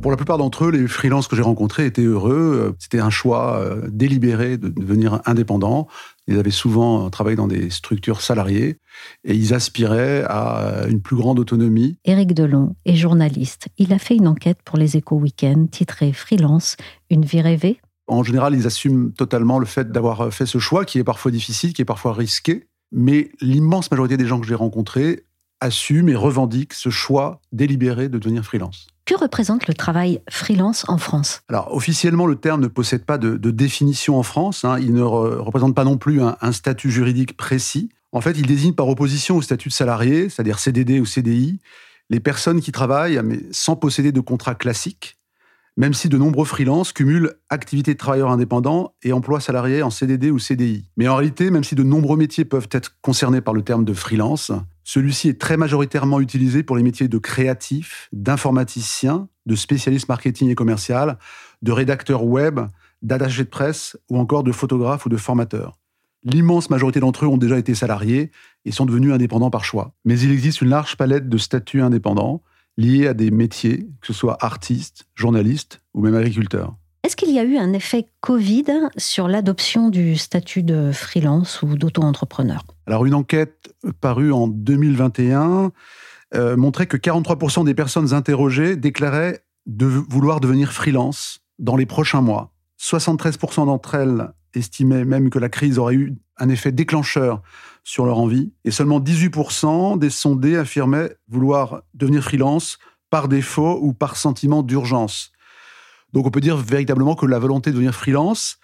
Pour 0.01 0.13
la 0.13 0.17
plupart 0.17 0.39
d'entre 0.39 0.67
eux, 0.67 0.71
les 0.71 0.87
freelances 0.87 1.27
que 1.27 1.35
j'ai 1.35 1.43
rencontrés 1.43 1.87
étaient 1.87 2.03
heureux. 2.03 2.75
C'était 2.79 3.01
un 3.01 3.11
choix 3.11 3.59
euh, 3.59 3.89
délibéré 3.91 4.59
de 4.59 4.69
devenir 4.69 5.21
indépendant. 5.27 5.89
Ils 6.29 6.39
avaient 6.39 6.51
souvent 6.51 7.11
travaillé 7.11 7.37
dans 7.37 7.49
des 7.49 7.71
structures 7.71 8.21
salariées 8.21 8.79
et 9.25 9.35
ils 9.35 9.55
aspiraient 9.55 10.25
à 10.29 10.87
une 10.89 11.01
plus 11.01 11.17
grande 11.17 11.39
autonomie. 11.39 11.97
Éric 12.05 12.35
Delon 12.35 12.77
est 12.85 12.95
journaliste. 12.95 13.69
Il 13.79 13.93
a 13.93 13.99
fait 13.99 14.17
une 14.17 14.29
enquête 14.29 14.59
pour 14.65 14.79
les 14.79 14.97
Échos 14.97 15.17
Week-end 15.17 15.67
titrée 15.71 16.13
Freelance, 16.13 16.77
une 17.11 17.25
vie 17.25 17.41
rêvée. 17.41 17.81
En 18.07 18.23
général, 18.23 18.55
ils 18.55 18.67
assument 18.67 19.13
totalement 19.13 19.59
le 19.59 19.67
fait 19.67 19.91
d'avoir 19.91 20.33
fait 20.33 20.47
ce 20.47 20.59
choix 20.59 20.85
qui 20.85 20.99
est 20.99 21.05
parfois 21.05 21.31
difficile, 21.31 21.73
qui 21.73 21.83
est 21.83 21.87
parfois 21.87 22.13
risqué. 22.13 22.67
Mais 22.93 23.31
l'immense 23.41 23.91
majorité 23.91 24.17
des 24.17 24.27
gens 24.27 24.39
que 24.39 24.47
j'ai 24.47 24.55
rencontrés 24.55 25.25
assument 25.63 26.11
et 26.11 26.17
revendiquent 26.17 26.75
ce 26.75 26.91
choix 26.91 27.41
délibéré 27.53 28.09
de 28.09 28.19
devenir 28.19 28.45
freelance. 28.45 28.89
Que 29.05 29.15
représente 29.15 29.67
le 29.67 29.75
travail 29.75 30.21
freelance 30.29 30.85
en 30.89 30.99
France? 30.99 31.43
Alors, 31.49 31.75
officiellement, 31.75 32.27
le 32.27 32.37
terme 32.37 32.61
ne 32.61 32.67
possède 32.69 33.05
pas 33.05 33.19
de, 33.19 33.37
définition 33.51 34.19
en 34.19 34.23
France. 34.23 34.65
Hein. 34.65 34.79
Il 34.81 34.93
ne 34.93 35.03
représente 35.03 35.75
pas 35.75 35.85
non 35.85 35.97
plus 35.97 36.21
un, 36.21 36.53
statut 36.53 36.91
juridique 36.91 37.37
précis. 37.37 37.89
En 38.13 38.21
fait, 38.21 38.33
il 38.33 38.47
désigne 38.47 38.75
par 38.75 38.89
opposition 38.89 39.37
au 39.37 39.43
statut 39.43 39.71
de 39.71 39.75
salarié, 39.75 40.29
c'est-à-dire 40.29 40.59
CDD 40.59 41.01
ou 41.01 41.07
CDI, 41.07 41.61
les 42.11 42.21
personnes 42.21 42.61
qui 42.61 42.73
travaillent 42.73 43.21
mais 43.25 43.41
sans 43.53 43.75
posséder 43.75 44.13
de 44.13 44.21
contrat 44.21 44.55
classique, 44.55 45.17
même 45.77 45.95
si 45.95 46.09
de 46.09 46.19
nombreux 46.19 46.45
freelances 46.45 46.93
cumulent 46.93 47.33
activité 47.49 47.95
de 47.95 47.99
travailleur 47.99 48.31
indépendant 48.31 48.95
et 49.03 49.13
emploi 49.13 49.41
salarié 49.41 49.83
en 49.83 49.91
CDD 49.91 50.31
ou 50.31 50.39
CDI. 50.39 50.85
Mais 50.97 51.09
en 51.09 51.17
réalité, 51.17 51.51
même 51.51 51.65
si 51.65 51.75
de 51.75 51.83
nombreux 51.83 52.17
métiers 52.17 52.45
peuvent 52.45 52.69
être 52.71 52.97
concernés 53.01 53.41
par 53.41 53.55
le 53.55 53.63
terme 53.63 53.85
de 53.85 53.95
freelance, 53.95 54.53
celui-ci 54.85 55.29
est 55.29 55.41
très 55.41 55.57
majoritairement 55.57 56.21
utilisé 56.21 56.63
pour 56.63 56.77
les 56.77 56.83
métiers 56.83 57.09
de 57.09 57.19
créatif, 57.19 58.09
d'informaticien, 58.13 59.29
de 59.47 59.55
spécialiste 59.55 60.09
marketing 60.09 60.49
et 60.51 60.55
commercial, 60.55 61.19
de 61.63 61.73
rédacteur 61.73 62.25
web, 62.25 62.61
d'attaché 63.03 63.45
de 63.45 63.49
presse 63.49 63.97
ou 64.11 64.19
encore 64.19 64.43
de 64.43 64.53
photographe 64.53 65.07
ou 65.07 65.09
de 65.09 65.17
formateur. 65.17 65.79
L'immense 66.25 66.71
majorité 66.71 67.01
d'entre 67.01 67.25
eux 67.25 67.29
ont 67.29 67.37
déjà 67.37 67.59
été 67.59 67.75
salariés 67.75 68.31
et 68.65 68.71
sont 68.71 68.87
devenus 68.87 69.13
indépendants 69.13 69.51
par 69.51 69.65
choix. 69.65 69.93
Mais 70.05 70.19
il 70.21 70.31
existe 70.31 70.61
une 70.61 70.69
large 70.69 70.97
palette 70.97 71.29
de 71.29 71.39
statuts 71.39 71.83
indépendants 71.83 72.43
liés 72.77 73.09
à 73.09 73.15
des 73.15 73.31
métiers, 73.31 73.89
que 74.01 74.07
ce 74.07 74.13
soit 74.13 74.37
artistes, 74.41 75.07
journalistes 75.15 75.81
ou 75.95 76.01
même 76.01 76.15
agriculteurs. 76.15 76.77
Est-ce 77.03 77.17
qu'il 77.17 77.33
y 77.33 77.41
a 77.41 77.45
eu 77.45 77.57
un 77.57 77.73
effet 77.73 78.07
Covid 78.21 78.67
sur 78.97 79.27
l'adoption 79.27 79.89
du 79.89 80.17
statut 80.17 80.63
de 80.63 80.93
freelance 80.93 81.61
ou 81.63 81.77
d'auto-entrepreneur? 81.77 82.63
Alors 82.87 83.05
une 83.07 83.15
enquête 83.15 83.75
parue 84.01 84.33
en 84.33 84.49
2021 84.49 85.73
euh, 86.35 86.57
montrait 86.57 86.87
que 86.87 86.97
43% 86.97 87.65
des 87.65 87.75
personnes 87.75 88.15
interrogées 88.15 88.77
déclaraient 88.77 89.45
de 89.67 89.87
vouloir 89.87 90.41
devenir 90.41 90.73
freelance 90.73 91.41
dans 91.59 91.77
les 91.77 91.87
prochains 91.87 92.23
mois. 92.23 92.53
73% 92.81 93.67
d'entre 93.67 93.95
elles 93.95 94.33
estimaient 94.55 95.05
même 95.05 95.31
que 95.31 95.39
la 95.39 95.49
crise 95.49 95.79
aurait 95.79 95.95
eu 95.95 96.15
un 96.39 96.49
effet 96.49 96.73
déclencheur 96.73 97.43
sur 97.85 98.07
leur 98.07 98.19
envie, 98.19 98.53
et 98.65 98.71
seulement 98.71 99.01
18% 99.01 99.99
des 99.99 100.11
sondés 100.11 100.57
affirmaient 100.57 101.15
vouloir 101.29 101.83
devenir 101.95 102.23
freelance 102.23 102.79
par 103.11 103.29
défaut 103.29 103.79
ou 103.81 103.93
par 103.93 104.17
sentiment 104.17 104.63
d'urgence. 104.63 105.33
Donc 106.13 106.27
on 106.27 106.31
peut 106.31 106.41
dire 106.41 106.57
véritablement 106.57 107.15
que 107.15 107.27
la 107.27 107.39
volonté 107.39 107.71
de 107.71 107.75
devenir 107.75 107.95
freelance 107.95 108.59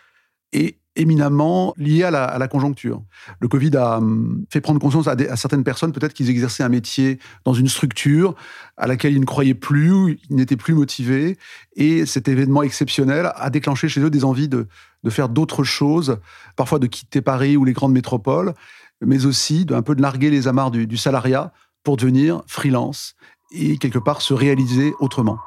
est 0.52 0.78
éminemment 0.98 1.72
liée 1.78 2.02
à 2.02 2.10
la, 2.10 2.48
conjoncture. 2.48 3.02
Le 3.40 3.48
Covid 3.48 3.76
a 3.76 3.98
hum, 3.98 4.44
fait 4.50 4.60
prendre 4.60 4.80
conscience 4.80 5.06
à, 5.08 5.36
certaines 5.36 5.64
personnes 5.64 5.92
peut-être 5.92 6.12
qu'ils 6.12 6.28
exerçaient 6.28 6.62
un 6.62 6.68
métier 6.68 7.18
dans 7.44 7.54
une 7.54 7.68
structure 7.68 8.34
à 8.76 8.86
laquelle 8.86 9.14
ils 9.14 9.20
ne 9.20 9.24
croyaient 9.24 9.54
plus, 9.54 10.18
ils 10.28 10.36
n'étaient 10.36 10.56
plus 10.56 10.74
motivés, 10.74 11.38
et 11.76 12.04
cet 12.04 12.28
événement 12.28 12.62
exceptionnel 12.62 13.32
a 13.34 13.50
déclenché 13.50 13.88
chez 13.88 14.00
eux 14.00 14.10
des 14.10 14.24
envies 14.24 14.48
de, 14.48 14.66
de 15.04 15.10
faire 15.10 15.28
d'autres 15.28 15.64
choses, 15.64 16.18
parfois 16.56 16.78
de 16.78 16.86
quitter 16.86 17.20
Paris 17.20 17.56
ou 17.56 17.64
les 17.64 17.72
grandes 17.72 17.92
métropoles, 17.92 18.54
mais 19.00 19.26
aussi 19.26 19.64
de 19.64 19.74
un 19.74 19.82
peu 19.82 19.94
de 19.94 20.02
larguer 20.02 20.30
les 20.30 20.48
amarres 20.48 20.70
du, 20.70 20.86
du 20.86 20.96
salariat 20.96 21.52
pour 21.84 21.96
devenir 21.96 22.42
freelance 22.46 23.14
et 23.52 23.78
quelque 23.78 23.98
part 23.98 24.20
se 24.20 24.34
réaliser 24.34 24.92
autrement. 25.00 25.38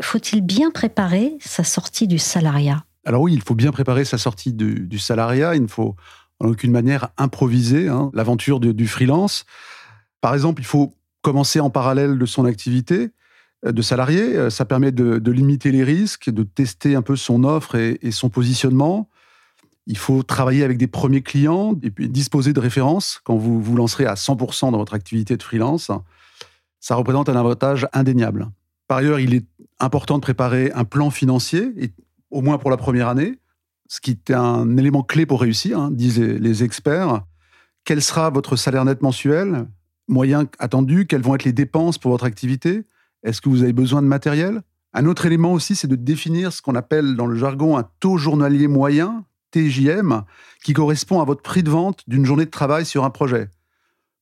Faut-il 0.00 0.40
bien 0.40 0.70
préparer 0.70 1.36
sa 1.40 1.64
sortie 1.64 2.08
du 2.08 2.18
salariat? 2.18 2.84
Alors 3.04 3.22
oui, 3.22 3.34
il 3.34 3.42
faut 3.42 3.54
bien 3.54 3.70
préparer 3.70 4.04
sa 4.04 4.18
sortie 4.18 4.52
du, 4.52 4.98
salariat. 4.98 5.54
Il 5.54 5.62
ne 5.62 5.68
faut 5.68 5.94
en 6.40 6.48
aucune 6.48 6.72
manière 6.72 7.10
improviser 7.16 7.88
hein, 7.88 8.10
l'aventure 8.14 8.60
du 8.60 8.86
freelance. 8.88 9.44
Par 10.20 10.34
exemple, 10.34 10.62
il 10.62 10.66
faut 10.66 10.94
commencer 11.24 11.58
en 11.58 11.70
parallèle 11.70 12.18
de 12.18 12.26
son 12.26 12.44
activité 12.44 13.10
euh, 13.66 13.72
de 13.72 13.82
salarié. 13.82 14.22
Euh, 14.36 14.50
ça 14.50 14.64
permet 14.64 14.92
de, 14.92 15.30
limiter 15.30 15.72
les 15.72 15.82
risques, 15.82 16.30
de 16.30 16.44
tester 16.44 16.94
un 16.94 17.02
peu 17.02 17.16
son 17.16 17.42
offre 17.42 17.74
et, 17.74 18.10
son 18.10 18.30
positionnement. 18.30 19.08
Il 19.86 19.98
faut 19.98 20.22
travailler 20.22 20.64
avec 20.64 20.78
des 20.78 20.86
premiers 20.86 21.22
clients 21.22 21.74
et 21.82 21.90
puis 21.90 22.08
disposer 22.08 22.52
de 22.52 22.60
références 22.60 23.20
quand 23.24 23.36
vous 23.36 23.60
vous 23.60 23.76
lancerez 23.76 24.06
à 24.06 24.14
100% 24.14 24.70
dans 24.70 24.78
votre 24.78 24.94
activité 24.94 25.36
de 25.36 25.42
freelance. 25.42 25.90
Ça 26.80 26.94
représente 26.94 27.28
un 27.28 27.36
avantage 27.36 27.86
indéniable. 27.92 28.48
Par 28.88 28.98
ailleurs, 28.98 29.20
il 29.20 29.34
est 29.34 29.46
important 29.80 30.16
de 30.16 30.22
préparer 30.22 30.70
un 30.72 30.84
plan 30.84 31.10
financier, 31.10 31.72
et, 31.78 31.92
au 32.30 32.42
moins 32.42 32.58
pour 32.58 32.70
la 32.70 32.76
première 32.76 33.08
année, 33.08 33.38
ce 33.88 34.00
qui 34.00 34.12
est 34.12 34.30
un 34.30 34.76
élément 34.76 35.02
clé 35.02 35.26
pour 35.26 35.40
réussir, 35.40 35.78
hein, 35.78 35.90
disent 35.90 36.20
les 36.20 36.64
experts. 36.64 37.22
Quel 37.84 38.02
sera 38.02 38.30
votre 38.30 38.56
salaire 38.56 38.84
net 38.84 39.02
mensuel 39.02 39.66
moyen 40.08 40.46
attendu? 40.58 41.06
Quelles 41.06 41.22
vont 41.22 41.34
être 41.34 41.44
les 41.44 41.52
dépenses 41.52 41.98
pour 41.98 42.10
votre 42.10 42.24
activité? 42.24 42.84
Est-ce 43.22 43.40
que 43.40 43.48
vous 43.48 43.62
avez 43.62 43.72
besoin 43.72 44.02
de 44.02 44.06
matériel? 44.06 44.62
Un 44.92 45.06
autre 45.06 45.26
élément 45.26 45.52
aussi, 45.52 45.74
c'est 45.74 45.88
de 45.88 45.96
définir 45.96 46.52
ce 46.52 46.62
qu'on 46.62 46.74
appelle 46.74 47.16
dans 47.16 47.26
le 47.26 47.36
jargon 47.36 47.76
un 47.76 47.88
taux 48.00 48.16
journalier 48.16 48.68
moyen, 48.68 49.24
TJM, 49.50 50.22
qui 50.62 50.72
correspond 50.72 51.20
à 51.20 51.24
votre 51.24 51.42
prix 51.42 51.62
de 51.62 51.70
vente 51.70 52.02
d'une 52.06 52.24
journée 52.24 52.44
de 52.44 52.50
travail 52.50 52.86
sur 52.86 53.04
un 53.04 53.10
projet. 53.10 53.48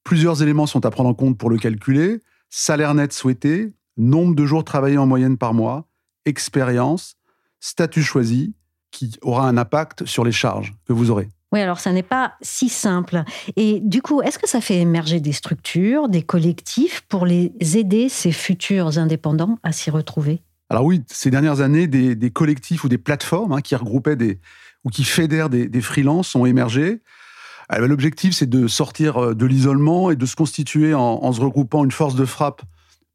Plusieurs 0.04 0.42
éléments 0.42 0.66
sont 0.66 0.84
à 0.86 0.90
prendre 0.90 1.10
en 1.10 1.14
compte 1.14 1.38
pour 1.38 1.50
le 1.50 1.58
calculer. 1.58 2.20
Salaire 2.48 2.94
net 2.94 3.12
souhaité, 3.12 3.72
nombre 3.96 4.34
de 4.34 4.46
jours 4.46 4.64
travaillés 4.64 4.98
en 4.98 5.06
moyenne 5.06 5.36
par 5.36 5.54
mois, 5.54 5.86
expérience, 6.24 7.16
statut 7.60 8.02
choisi, 8.02 8.54
qui 8.90 9.12
aura 9.22 9.48
un 9.48 9.56
impact 9.56 10.04
sur 10.04 10.24
les 10.24 10.32
charges 10.32 10.74
que 10.86 10.92
vous 10.92 11.10
aurez. 11.10 11.28
Oui, 11.52 11.60
alors 11.60 11.80
ça 11.80 11.92
n'est 11.92 12.02
pas 12.02 12.34
si 12.40 12.68
simple. 12.68 13.24
Et 13.56 13.80
du 13.80 14.00
coup, 14.00 14.22
est-ce 14.22 14.38
que 14.38 14.48
ça 14.48 14.60
fait 14.60 14.78
émerger 14.78 15.20
des 15.20 15.32
structures, 15.32 16.08
des 16.08 16.22
collectifs 16.22 17.02
pour 17.08 17.26
les 17.26 17.52
aider, 17.76 18.08
ces 18.08 18.32
futurs 18.32 18.98
indépendants, 18.98 19.58
à 19.62 19.72
s'y 19.72 19.90
retrouver? 19.90 20.42
Alors 20.70 20.86
oui, 20.86 21.02
ces 21.08 21.30
dernières 21.30 21.60
années, 21.60 21.86
des, 21.86 22.30
collectifs 22.30 22.84
ou 22.84 22.88
des 22.88 22.96
plateformes 22.96 23.52
hein, 23.52 23.60
qui 23.60 23.76
regroupaient 23.76 24.16
des, 24.16 24.40
ou 24.84 24.88
qui 24.88 25.04
fédèrent 25.04 25.50
des, 25.50 25.68
des 25.68 25.82
freelances 25.82 26.34
ont 26.34 26.46
émergé. 26.46 27.02
Euh, 27.70 27.86
l'objectif, 27.86 28.34
c'est 28.34 28.48
de 28.48 28.66
sortir 28.66 29.18
euh, 29.22 29.34
de 29.34 29.44
l'isolement 29.44 30.10
et 30.10 30.16
de 30.16 30.24
se 30.24 30.34
constituer 30.34 30.94
en 30.94 31.32
se 31.32 31.40
regroupant 31.40 31.84
une 31.84 31.90
force 31.90 32.14
de 32.14 32.24
frappe 32.24 32.62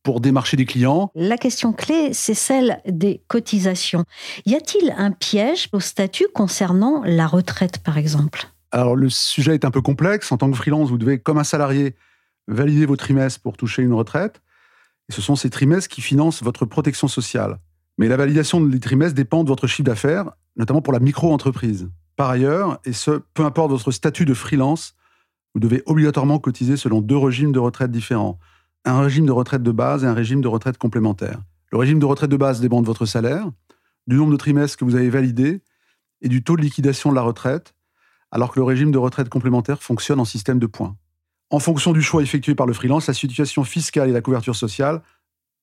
pour 0.08 0.22
démarcher 0.22 0.56
des 0.56 0.66
clients. 0.66 1.12
La 1.16 1.38
question 1.38 1.74
clé, 1.74 2.14
c'est 2.14 2.34
celle 2.34 2.82
des 2.88 3.20
cotisations. 3.28 4.06
Y 4.46 4.56
a-t-il 4.56 4.96
un 4.98 5.12
piège 5.12 5.68
au 5.74 5.82
statut 5.82 6.28
concernant 6.34 7.02
la 7.04 7.28
retraite, 7.28 7.80
par 7.80 7.98
exemple? 7.98 8.48
Alors, 8.72 8.96
le 8.96 9.10
sujet 9.10 9.54
est 9.54 9.66
un 9.66 9.70
peu 9.70 9.82
complexe. 9.82 10.32
En 10.32 10.38
tant 10.38 10.50
que 10.50 10.56
freelance, 10.56 10.88
vous 10.88 10.98
devez, 10.98 11.20
comme 11.20 11.38
un 11.38 11.44
salarié, 11.44 11.98
valider 12.48 12.86
vos 12.86 12.96
trimestres 12.96 13.42
pour 13.42 13.58
toucher 13.58 13.82
une 13.82 13.92
retraite. 13.92 14.42
Et 15.10 15.12
ce 15.12 15.22
sont 15.22 15.36
ces 15.36 15.50
trimestres 15.50 15.94
qui 15.94 16.00
financent 16.00 16.42
votre 16.42 16.64
protection 16.64 17.10
sociale. 17.10 17.60
Mais 17.98 18.08
la 18.08 18.16
validation 18.16 18.62
des 18.62 18.80
trimestres 18.80 19.14
dépend 19.14 19.44
de 19.44 19.50
votre 19.50 19.68
chiffre 19.68 19.88
d'affaires, 19.88 20.32
notamment 20.56 20.82
pour 20.82 20.94
la 20.94 21.02
micro-entreprise. 21.02 21.90
Par 22.16 22.30
ailleurs, 22.30 22.80
et 22.86 22.94
ce, 22.94 23.20
peu 23.34 23.44
importe 23.44 23.72
votre 23.72 23.92
statut 23.92 24.24
de 24.24 24.34
freelance, 24.34 24.96
vous 25.54 25.60
devez 25.60 25.84
obligatoirement 25.86 26.40
cotiser 26.40 26.78
selon 26.78 27.02
deux 27.02 27.18
régimes 27.18 27.52
de 27.52 27.60
retraite 27.60 27.92
différents 27.92 28.40
un 28.92 29.02
régime 29.02 29.26
de 29.26 29.32
retraite 29.32 29.64
de 29.64 29.72
base 29.72 30.04
et 30.04 30.08
un 30.08 30.14
régime 30.14 30.42
de 30.42 30.48
retraite 30.48 30.78
complémentaire. 30.78 31.42
Le 31.72 31.78
régime 31.78 32.00
de 32.00 32.06
retraite 32.06 32.30
de 32.30 32.38
base 32.38 32.62
dépend 32.62 32.82
de 32.82 32.86
votre 32.86 33.06
salaire, 33.06 33.50
du 34.08 34.16
nombre 34.16 34.32
de 34.32 34.38
trimestres 34.38 34.78
que 34.78 34.86
vous 34.86 34.96
avez 34.96 35.10
validés 35.10 35.62
et 36.22 36.30
du 36.30 36.44
taux 36.44 36.56
de 36.56 36.62
liquidation 36.62 37.10
de 37.10 37.16
la 37.16 37.22
retraite, 37.22 37.76
alors 38.32 38.52
que 38.52 38.60
le 38.60 38.66
régime 38.66 38.92
de 38.92 38.98
retraite 38.98 39.30
complémentaire 39.30 39.82
fonctionne 39.84 40.20
en 40.20 40.26
système 40.26 40.60
de 40.60 40.68
points. 40.68 40.96
En 41.50 41.60
fonction 41.60 41.92
du 41.92 42.02
choix 42.02 42.22
effectué 42.22 42.56
par 42.56 42.68
le 42.68 42.74
freelance, 42.74 43.08
la 43.08 43.14
situation 43.14 43.64
fiscale 43.64 44.10
et 44.10 44.14
la 44.14 44.22
couverture 44.22 44.56
sociale 44.56 45.02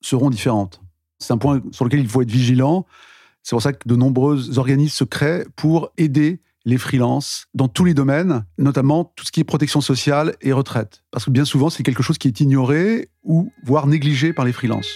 seront 0.01 0.31
différentes. 0.31 0.81
C'est 1.19 1.33
un 1.33 1.39
point 1.39 1.63
sur 1.73 1.85
lequel 1.85 2.01
il 2.01 2.09
faut 2.09 2.23
être 2.23 2.31
vigilant. 2.31 2.87
C'est 3.43 3.55
pour 3.55 3.63
ça 3.63 3.73
que 3.73 3.87
de 3.87 3.97
nombreux 3.97 4.59
organismes 4.59 4.95
se 4.95 5.05
créent 5.05 5.47
pour 5.57 5.91
aider 5.97 6.41
les 6.65 6.79
freelances 6.79 7.47
dans 7.55 7.69
tous 7.69 7.85
les 7.85 7.95
domaines, 7.95 8.45
notamment 8.59 9.13
tout 9.17 9.25
ce 9.25 9.33
qui 9.33 9.41
est 9.41 9.45
protection 9.45 9.81
sociale 9.81 10.35
et 10.41 10.53
retraite. 10.53 11.03
Parce 11.11 11.25
que 11.25 11.31
bien 11.31 11.45
souvent, 11.45 11.71
c'est 11.71 11.83
quelque 11.83 12.03
chose 12.03 12.19
qui 12.19 12.29
est 12.29 12.41
ignoré 12.41 13.11
ou 13.23 13.53
voire 13.65 13.87
négligé 13.87 14.33
par 14.33 14.45
les 14.45 14.53
freelances. 14.53 14.91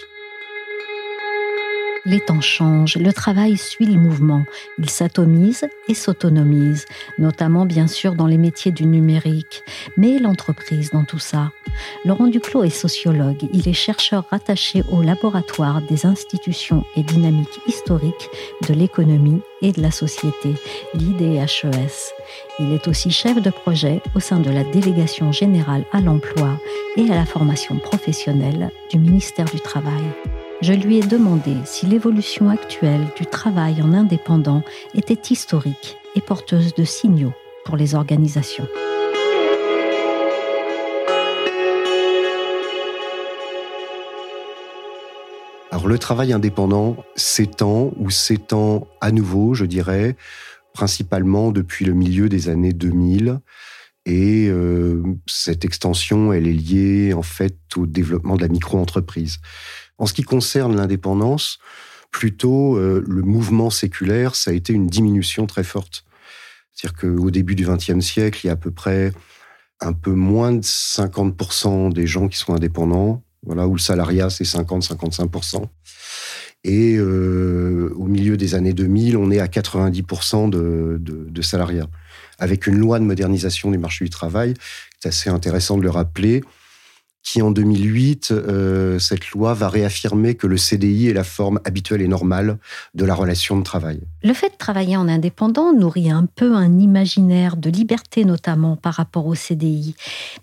Les 2.08 2.20
temps 2.20 2.40
changent, 2.40 2.96
le 2.96 3.12
travail 3.12 3.58
suit 3.58 3.84
le 3.84 4.00
mouvement, 4.00 4.46
il 4.78 4.88
s'atomise 4.88 5.66
et 5.88 5.94
s'autonomise, 5.94 6.86
notamment 7.18 7.66
bien 7.66 7.86
sûr 7.86 8.14
dans 8.14 8.26
les 8.26 8.38
métiers 8.38 8.72
du 8.72 8.86
numérique, 8.86 9.62
mais 9.98 10.18
l'entreprise 10.18 10.88
dans 10.90 11.04
tout 11.04 11.18
ça. 11.18 11.52
Laurent 12.06 12.28
Duclos 12.28 12.64
est 12.64 12.70
sociologue, 12.70 13.46
il 13.52 13.68
est 13.68 13.74
chercheur 13.74 14.24
rattaché 14.30 14.82
au 14.90 15.02
laboratoire 15.02 15.82
des 15.82 16.06
institutions 16.06 16.82
et 16.96 17.02
dynamiques 17.02 17.60
historiques 17.66 18.30
de 18.66 18.72
l'économie 18.72 19.42
et 19.60 19.72
de 19.72 19.82
la 19.82 19.90
société, 19.90 20.54
l'IDHES. 20.94 22.14
Il 22.58 22.72
est 22.72 22.88
aussi 22.88 23.10
chef 23.10 23.42
de 23.42 23.50
projet 23.50 24.00
au 24.14 24.20
sein 24.20 24.40
de 24.40 24.50
la 24.50 24.64
délégation 24.64 25.30
générale 25.30 25.84
à 25.92 26.00
l'emploi 26.00 26.58
et 26.96 27.02
à 27.10 27.16
la 27.16 27.26
formation 27.26 27.76
professionnelle 27.76 28.70
du 28.90 28.98
ministère 28.98 29.44
du 29.44 29.60
Travail 29.60 30.04
je 30.60 30.72
lui 30.72 30.98
ai 30.98 31.02
demandé 31.02 31.54
si 31.64 31.86
l'évolution 31.86 32.50
actuelle 32.50 33.06
du 33.16 33.26
travail 33.26 33.80
en 33.80 33.92
indépendant 33.92 34.62
était 34.94 35.32
historique 35.32 35.96
et 36.16 36.20
porteuse 36.20 36.74
de 36.74 36.84
signaux 36.84 37.32
pour 37.64 37.76
les 37.76 37.94
organisations. 37.94 38.66
Alors 45.70 45.86
le 45.86 45.98
travail 45.98 46.32
indépendant 46.32 46.96
s'étend 47.14 47.92
ou 47.96 48.10
s'étend 48.10 48.88
à 49.00 49.12
nouveau, 49.12 49.54
je 49.54 49.64
dirais, 49.64 50.16
principalement 50.72 51.52
depuis 51.52 51.84
le 51.84 51.92
milieu 51.92 52.28
des 52.28 52.48
années 52.48 52.72
2000. 52.72 53.38
Et 54.08 54.48
euh, 54.48 55.02
cette 55.26 55.66
extension, 55.66 56.32
elle 56.32 56.46
est 56.46 56.52
liée 56.52 57.12
en 57.12 57.22
fait 57.22 57.58
au 57.76 57.86
développement 57.86 58.36
de 58.36 58.40
la 58.40 58.48
micro-entreprise. 58.48 59.36
En 59.98 60.06
ce 60.06 60.14
qui 60.14 60.22
concerne 60.22 60.74
l'indépendance, 60.74 61.58
plutôt 62.10 62.78
euh, 62.78 63.04
le 63.06 63.20
mouvement 63.20 63.68
séculaire, 63.68 64.34
ça 64.34 64.50
a 64.50 64.54
été 64.54 64.72
une 64.72 64.86
diminution 64.86 65.46
très 65.46 65.62
forte. 65.62 66.04
C'est-à-dire 66.72 66.98
qu'au 66.98 67.30
début 67.30 67.54
du 67.54 67.66
XXe 67.66 68.00
siècle, 68.00 68.40
il 68.42 68.46
y 68.46 68.50
a 68.50 68.54
à 68.54 68.56
peu 68.56 68.70
près 68.70 69.12
un 69.80 69.92
peu 69.92 70.12
moins 70.12 70.52
de 70.52 70.62
50% 70.62 71.92
des 71.92 72.06
gens 72.06 72.28
qui 72.28 72.38
sont 72.38 72.54
indépendants, 72.54 73.22
voilà, 73.44 73.68
où 73.68 73.74
le 73.74 73.80
salariat, 73.80 74.30
c'est 74.30 74.44
50-55%. 74.44 75.66
Et 76.64 76.96
euh, 76.96 77.92
au 77.96 78.06
milieu 78.06 78.38
des 78.38 78.54
années 78.54 78.72
2000, 78.72 79.18
on 79.18 79.30
est 79.30 79.38
à 79.38 79.46
90% 79.46 80.48
de, 80.48 80.96
de, 80.98 81.26
de 81.28 81.42
salariat. 81.42 81.88
Avec 82.38 82.66
une 82.66 82.78
loi 82.78 82.98
de 82.98 83.04
modernisation 83.04 83.70
du 83.70 83.78
marché 83.78 84.04
du 84.04 84.10
travail, 84.10 84.54
c'est 85.00 85.08
assez 85.08 85.30
intéressant 85.30 85.76
de 85.76 85.82
le 85.82 85.90
rappeler, 85.90 86.42
qui 87.22 87.42
en 87.42 87.50
2008, 87.50 88.30
euh, 88.30 88.98
cette 88.98 89.30
loi 89.32 89.52
va 89.52 89.68
réaffirmer 89.68 90.34
que 90.34 90.46
le 90.46 90.56
CDI 90.56 91.08
est 91.08 91.12
la 91.12 91.24
forme 91.24 91.60
habituelle 91.64 92.00
et 92.00 92.08
normale 92.08 92.58
de 92.94 93.04
la 93.04 93.14
relation 93.14 93.58
de 93.58 93.62
travail. 93.62 94.00
Le 94.22 94.32
fait 94.32 94.50
de 94.50 94.56
travailler 94.56 94.96
en 94.96 95.08
indépendant 95.08 95.74
nourrit 95.74 96.10
un 96.10 96.26
peu 96.26 96.54
un 96.54 96.78
imaginaire 96.78 97.56
de 97.56 97.68
liberté 97.68 98.24
notamment 98.24 98.76
par 98.76 98.94
rapport 98.94 99.26
au 99.26 99.34
CDI. 99.34 99.94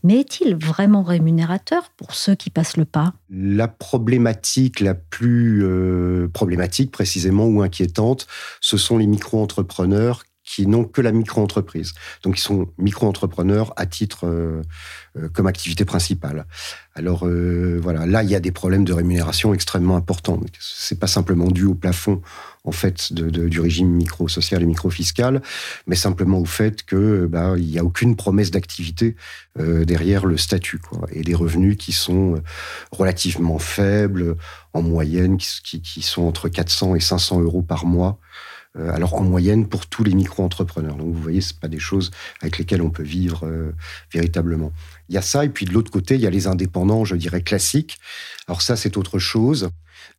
Mais 0.03 0.19
est-il 0.19 0.55
vraiment 0.55 1.01
rémunérateur 1.01 1.89
pour 1.97 2.13
ceux 2.13 2.35
qui 2.35 2.51
passent 2.51 2.77
le 2.77 2.85
pas? 2.85 3.13
La 3.31 3.67
problématique 3.67 4.79
la 4.79 4.93
plus 4.93 5.63
euh, 5.63 6.27
problématique 6.27 6.91
précisément 6.91 7.47
ou 7.47 7.61
inquiétante, 7.61 8.27
ce 8.61 8.77
sont 8.77 8.97
les 8.97 9.07
micro-entrepreneurs 9.07 10.23
qui 10.45 10.67
n'ont 10.67 10.85
que 10.85 11.01
la 11.01 11.11
micro-entreprise. 11.11 11.93
Donc, 12.23 12.37
ils 12.37 12.41
sont 12.41 12.67
micro-entrepreneurs 12.77 13.73
à 13.77 13.87
titre 13.87 14.27
euh, 14.27 14.61
euh, 15.17 15.27
comme 15.27 15.47
activité 15.47 15.85
principale. 15.85 16.45
Alors, 16.93 17.25
euh, 17.25 17.79
voilà, 17.81 18.05
là, 18.05 18.21
il 18.21 18.29
y 18.29 18.35
a 18.35 18.39
des 18.39 18.51
problèmes 18.51 18.85
de 18.85 18.93
rémunération 18.93 19.55
extrêmement 19.55 19.97
importants. 19.97 20.39
C'est 20.59 20.99
pas 20.99 21.07
simplement 21.07 21.47
dû 21.47 21.65
au 21.65 21.73
plafond, 21.73 22.21
en 22.63 22.71
fait, 22.71 23.11
du 23.11 23.59
régime 23.59 23.89
micro-social 23.89 24.61
et 24.61 24.65
micro-fiscal, 24.65 25.41
mais 25.87 25.95
simplement 25.95 26.37
au 26.37 26.45
fait 26.45 26.83
que 26.83 27.25
bah, 27.25 27.55
il 27.57 27.65
n'y 27.65 27.79
a 27.79 27.83
aucune 27.83 28.15
promesse 28.15 28.51
d'activité 28.51 29.15
derrière 29.57 30.25
le 30.25 30.37
statut, 30.37 30.79
quoi, 30.79 31.07
et 31.11 31.21
des 31.21 31.35
revenus 31.35 31.77
qui 31.77 31.91
sont 31.91 32.41
relativement 32.91 33.59
faibles, 33.59 34.35
en 34.73 34.81
moyenne, 34.81 35.37
qui, 35.37 35.81
qui 35.81 36.01
sont 36.01 36.23
entre 36.23 36.49
400 36.49 36.95
et 36.95 36.99
500 36.99 37.41
euros 37.41 37.61
par 37.61 37.85
mois. 37.85 38.19
Euh, 38.77 38.93
alors 38.93 39.13
en 39.13 39.23
moyenne 39.23 39.67
pour 39.67 39.87
tous 39.87 40.03
les 40.03 40.13
micro-entrepreneurs. 40.13 40.95
Donc 40.95 41.13
vous 41.13 41.21
voyez, 41.21 41.41
ce 41.41 41.53
pas 41.53 41.67
des 41.67 41.79
choses 41.79 42.11
avec 42.41 42.57
lesquelles 42.57 42.81
on 42.81 42.89
peut 42.89 43.03
vivre 43.03 43.45
euh, 43.45 43.71
véritablement. 44.11 44.73
Il 45.09 45.15
y 45.15 45.17
a 45.17 45.21
ça, 45.21 45.45
et 45.45 45.49
puis 45.49 45.65
de 45.65 45.71
l'autre 45.71 45.91
côté, 45.91 46.15
il 46.15 46.21
y 46.21 46.27
a 46.27 46.29
les 46.29 46.47
indépendants, 46.47 47.05
je 47.05 47.15
dirais, 47.15 47.41
classiques. 47.41 47.99
Alors 48.47 48.61
ça, 48.61 48.75
c'est 48.75 48.97
autre 48.97 49.19
chose. 49.19 49.69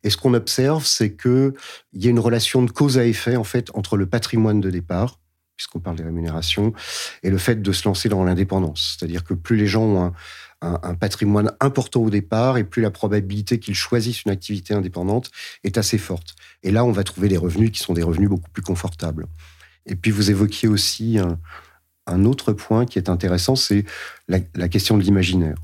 Et 0.03 0.09
ce 0.09 0.17
qu'on 0.17 0.33
observe, 0.33 0.85
c'est 0.85 1.15
qu'il 1.15 1.53
y 1.93 2.07
a 2.07 2.09
une 2.09 2.19
relation 2.19 2.63
de 2.63 2.71
cause 2.71 2.97
à 2.97 3.05
effet, 3.05 3.35
en 3.35 3.43
fait, 3.43 3.69
entre 3.73 3.95
le 3.95 4.07
patrimoine 4.07 4.59
de 4.59 4.71
départ, 4.71 5.19
puisqu'on 5.55 5.79
parle 5.79 5.97
des 5.97 6.03
rémunérations, 6.03 6.73
et 7.23 7.29
le 7.29 7.37
fait 7.37 7.61
de 7.61 7.71
se 7.71 7.87
lancer 7.87 8.09
dans 8.09 8.23
l'indépendance. 8.23 8.95
C'est-à-dire 8.97 9.23
que 9.23 9.33
plus 9.33 9.57
les 9.57 9.67
gens 9.67 9.83
ont 9.83 10.03
un, 10.05 10.13
un, 10.61 10.95
patrimoine 10.95 11.51
important 11.59 12.01
au 12.01 12.09
départ, 12.09 12.57
et 12.57 12.63
plus 12.63 12.81
la 12.81 12.91
probabilité 12.91 13.59
qu'ils 13.59 13.75
choisissent 13.75 14.23
une 14.23 14.31
activité 14.31 14.73
indépendante 14.73 15.29
est 15.63 15.77
assez 15.77 15.97
forte. 15.97 16.35
Et 16.63 16.71
là, 16.71 16.83
on 16.83 16.91
va 16.91 17.03
trouver 17.03 17.27
des 17.27 17.37
revenus 17.37 17.71
qui 17.71 17.79
sont 17.79 17.93
des 17.93 18.03
revenus 18.03 18.29
beaucoup 18.29 18.49
plus 18.49 18.63
confortables. 18.63 19.27
Et 19.85 19.95
puis, 19.95 20.11
vous 20.11 20.31
évoquiez 20.31 20.67
aussi 20.67 21.19
un, 22.07 22.25
autre 22.25 22.53
point 22.53 22.85
qui 22.85 22.97
est 22.97 23.09
intéressant, 23.09 23.55
c'est 23.55 23.85
la, 24.27 24.39
question 24.67 24.97
de 24.97 25.03
l'imaginaire. 25.03 25.57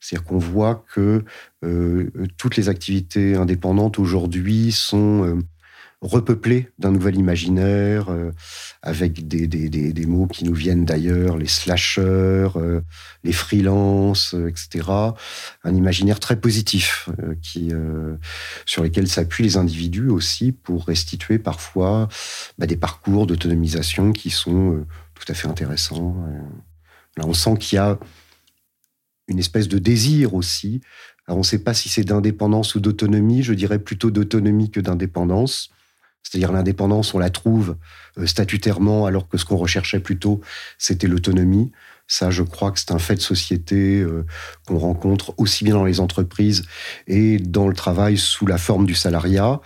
C'est-à-dire 0.00 0.26
qu'on 0.26 0.38
voit 0.38 0.84
que 0.94 1.24
euh, 1.64 2.10
toutes 2.36 2.56
les 2.56 2.68
activités 2.68 3.34
indépendantes 3.36 3.98
aujourd'hui 3.98 4.72
sont 4.72 5.24
euh, 5.24 5.38
repeuplé 6.00 6.68
d'un 6.78 6.92
nouvel 6.92 7.16
imaginaire, 7.16 8.08
euh, 8.10 8.30
avec 8.82 9.26
des, 9.26 9.48
des, 9.48 9.68
des, 9.68 10.06
mots 10.06 10.28
qui 10.28 10.44
nous 10.44 10.54
viennent 10.54 10.84
d'ailleurs, 10.84 11.36
les 11.36 11.48
slashers, 11.48 12.50
euh, 12.56 12.80
les 13.24 13.32
freelances, 13.32 14.34
euh, 14.34 14.48
etc. 14.48 14.88
Un 15.64 15.74
imaginaire 15.74 16.20
très 16.20 16.40
positif, 16.40 17.08
qui, 17.42 17.72
sur 18.64 18.82
lesquels 18.82 19.08
s'appuient 19.08 19.42
les 19.42 19.56
individus 19.56 20.08
aussi 20.08 20.52
pour 20.52 20.86
restituer 20.86 21.38
parfois 21.38 22.08
bah, 22.58 22.66
des 22.66 22.76
parcours 22.76 23.26
d'autonomisation 23.26 24.12
qui 24.12 24.30
sont 24.30 24.84
tout 25.14 25.24
à 25.28 25.34
fait 25.34 25.48
intéressants. 25.48 26.16
Là, 27.16 27.24
on 27.26 27.34
sent 27.34 27.56
qu'il 27.58 27.76
y 27.76 27.78
a 27.78 27.98
une 29.26 29.38
espèce 29.38 29.68
de 29.68 29.78
désir 29.78 30.34
aussi. 30.34 30.80
Alors, 31.26 31.38
on 31.38 31.40
ne 31.40 31.46
sait 31.46 31.62
pas 31.62 31.74
si 31.74 31.88
c'est 31.88 32.04
d'indépendance 32.04 32.74
ou 32.74 32.80
d'autonomie, 32.80 33.42
je 33.42 33.52
dirais 33.52 33.78
plutôt 33.78 34.10
d'autonomie 34.10 34.70
que 34.70 34.80
d'indépendance 34.80 35.70
c'est-à-dire 36.28 36.52
l'indépendance, 36.52 37.14
on 37.14 37.18
la 37.18 37.30
trouve 37.30 37.76
euh, 38.18 38.26
statutairement, 38.26 39.06
alors 39.06 39.28
que 39.28 39.38
ce 39.38 39.44
qu'on 39.44 39.56
recherchait 39.56 40.00
plutôt, 40.00 40.40
c'était 40.76 41.06
l'autonomie. 41.06 41.72
Ça, 42.06 42.30
je 42.30 42.42
crois 42.42 42.70
que 42.70 42.78
c'est 42.78 42.92
un 42.92 42.98
fait 42.98 43.14
de 43.14 43.20
société 43.20 44.00
euh, 44.00 44.26
qu'on 44.66 44.78
rencontre 44.78 45.34
aussi 45.38 45.64
bien 45.64 45.74
dans 45.74 45.84
les 45.84 46.00
entreprises 46.00 46.64
et 47.06 47.38
dans 47.38 47.68
le 47.68 47.74
travail 47.74 48.18
sous 48.18 48.46
la 48.46 48.58
forme 48.58 48.86
du 48.86 48.94
salariat. 48.94 49.60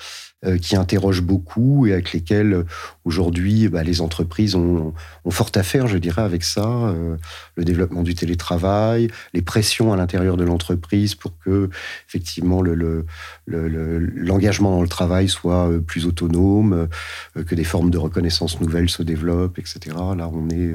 Euh, 0.45 0.59
qui 0.59 0.75
interrogent 0.75 1.23
beaucoup 1.23 1.87
et 1.87 1.93
avec 1.93 2.13
lesquels 2.13 2.53
euh, 2.53 2.65
aujourd'hui 3.05 3.69
bah, 3.69 3.85
les 3.85 4.01
entreprises 4.01 4.57
ont, 4.57 4.93
ont, 5.25 5.31
fort 5.31 5.53
à 5.55 5.63
faire, 5.63 5.87
je 5.87 5.99
dirais, 5.99 6.23
avec 6.23 6.43
ça. 6.43 6.67
Euh, 6.67 7.17
le 7.55 7.65
développement 7.65 8.03
du 8.03 8.17
télétravail, 8.17 9.07
les 9.35 9.43
pressions 9.43 9.93
à 9.93 9.97
l'intérieur 9.97 10.37
de 10.37 10.43
l'entreprise 10.43 11.15
pour 11.15 11.39
que 11.39 11.71
effectivement 12.09 12.61
le, 12.61 13.07
l'engagement 13.47 14.71
le, 14.71 14.77
dans 14.79 14.83
le 14.83 14.89
travail 14.89 15.29
soit 15.29 15.71
plus 15.87 16.07
autonome, 16.07 16.89
que 17.35 17.55
des 17.55 17.63
formes 17.63 17.91
de 17.91 17.99
reconnaissance 17.99 18.61
nouvelles 18.61 18.91
se 18.91 19.05
développent, 19.05 19.61
etc. 19.61 19.95
Là, 20.17 20.29
on 20.33 20.51
est, 20.51 20.75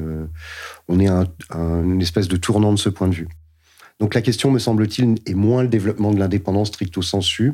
on 0.88 0.98
est 0.98 1.08
un, 1.08 1.26
une 1.54 2.02
espèce 2.02 2.30
de 2.30 2.38
tournant 2.38 2.72
de 2.72 2.80
ce 2.80 2.88
point 2.88 3.10
de 3.10 3.16
vue. 3.16 3.28
Donc 4.00 4.14
la 4.14 4.22
question, 4.22 4.52
me 4.52 4.60
semble-t-il, 4.60 5.16
est 5.26 5.34
moins 5.34 5.64
le 5.64 5.68
développement 5.68 6.12
de 6.12 6.20
l'indépendance 6.20 6.68
stricto 6.68 7.02
sensu, 7.02 7.54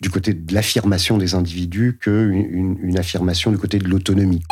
du 0.00 0.10
côté 0.10 0.34
de 0.34 0.54
l'affirmation 0.54 1.18
des 1.18 1.34
individus 1.34 1.98
qu'une 2.00 2.78
une 2.82 2.98
affirmation 2.98 3.50
du 3.50 3.58
côté 3.58 3.78
de 3.78 3.88
l'autonomie. 3.88 4.42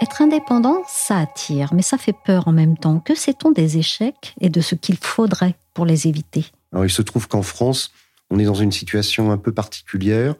Être 0.00 0.22
indépendant, 0.22 0.82
ça 0.86 1.18
attire, 1.18 1.74
mais 1.74 1.82
ça 1.82 1.98
fait 1.98 2.14
peur 2.24 2.46
en 2.46 2.52
même 2.52 2.76
temps. 2.76 3.00
Que 3.00 3.14
sait-on 3.14 3.50
des 3.50 3.78
échecs 3.78 4.34
et 4.40 4.48
de 4.48 4.60
ce 4.60 4.74
qu'il 4.74 4.96
faudrait 4.96 5.56
pour 5.74 5.86
les 5.86 6.06
éviter? 6.06 6.46
Alors, 6.72 6.84
il 6.84 6.90
se 6.90 7.02
trouve 7.02 7.26
qu'en 7.26 7.42
France, 7.42 7.92
on 8.30 8.38
est 8.38 8.44
dans 8.44 8.54
une 8.54 8.72
situation 8.72 9.32
un 9.32 9.38
peu 9.38 9.52
particulière. 9.52 10.34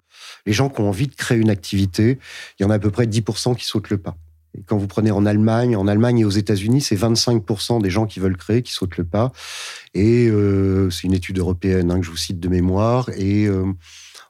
Les 0.46 0.52
gens 0.52 0.68
qui 0.68 0.80
ont 0.80 0.88
envie 0.88 1.08
de 1.08 1.14
créer 1.14 1.38
une 1.38 1.50
activité, 1.50 2.18
il 2.58 2.62
y 2.62 2.66
en 2.66 2.70
a 2.70 2.74
à 2.74 2.78
peu 2.78 2.90
près 2.90 3.06
10% 3.06 3.56
qui 3.56 3.64
sautent 3.64 3.90
le 3.90 3.98
pas 3.98 4.16
quand 4.66 4.76
vous 4.76 4.86
prenez 4.86 5.10
en 5.10 5.26
Allemagne, 5.26 5.76
en 5.76 5.86
Allemagne 5.88 6.20
et 6.20 6.24
aux 6.24 6.30
États-Unis, 6.30 6.80
c'est 6.80 6.96
25% 6.96 7.82
des 7.82 7.90
gens 7.90 8.06
qui 8.06 8.20
veulent 8.20 8.36
créer 8.36 8.62
qui 8.62 8.72
sautent 8.72 8.96
le 8.96 9.04
pas. 9.04 9.32
Et 9.94 10.28
euh, 10.28 10.90
c'est 10.90 11.04
une 11.04 11.14
étude 11.14 11.38
européenne 11.38 11.90
hein, 11.90 12.00
que 12.00 12.06
je 12.06 12.10
vous 12.10 12.16
cite 12.16 12.40
de 12.40 12.48
mémoire. 12.48 13.10
Et 13.16 13.46
euh, 13.46 13.64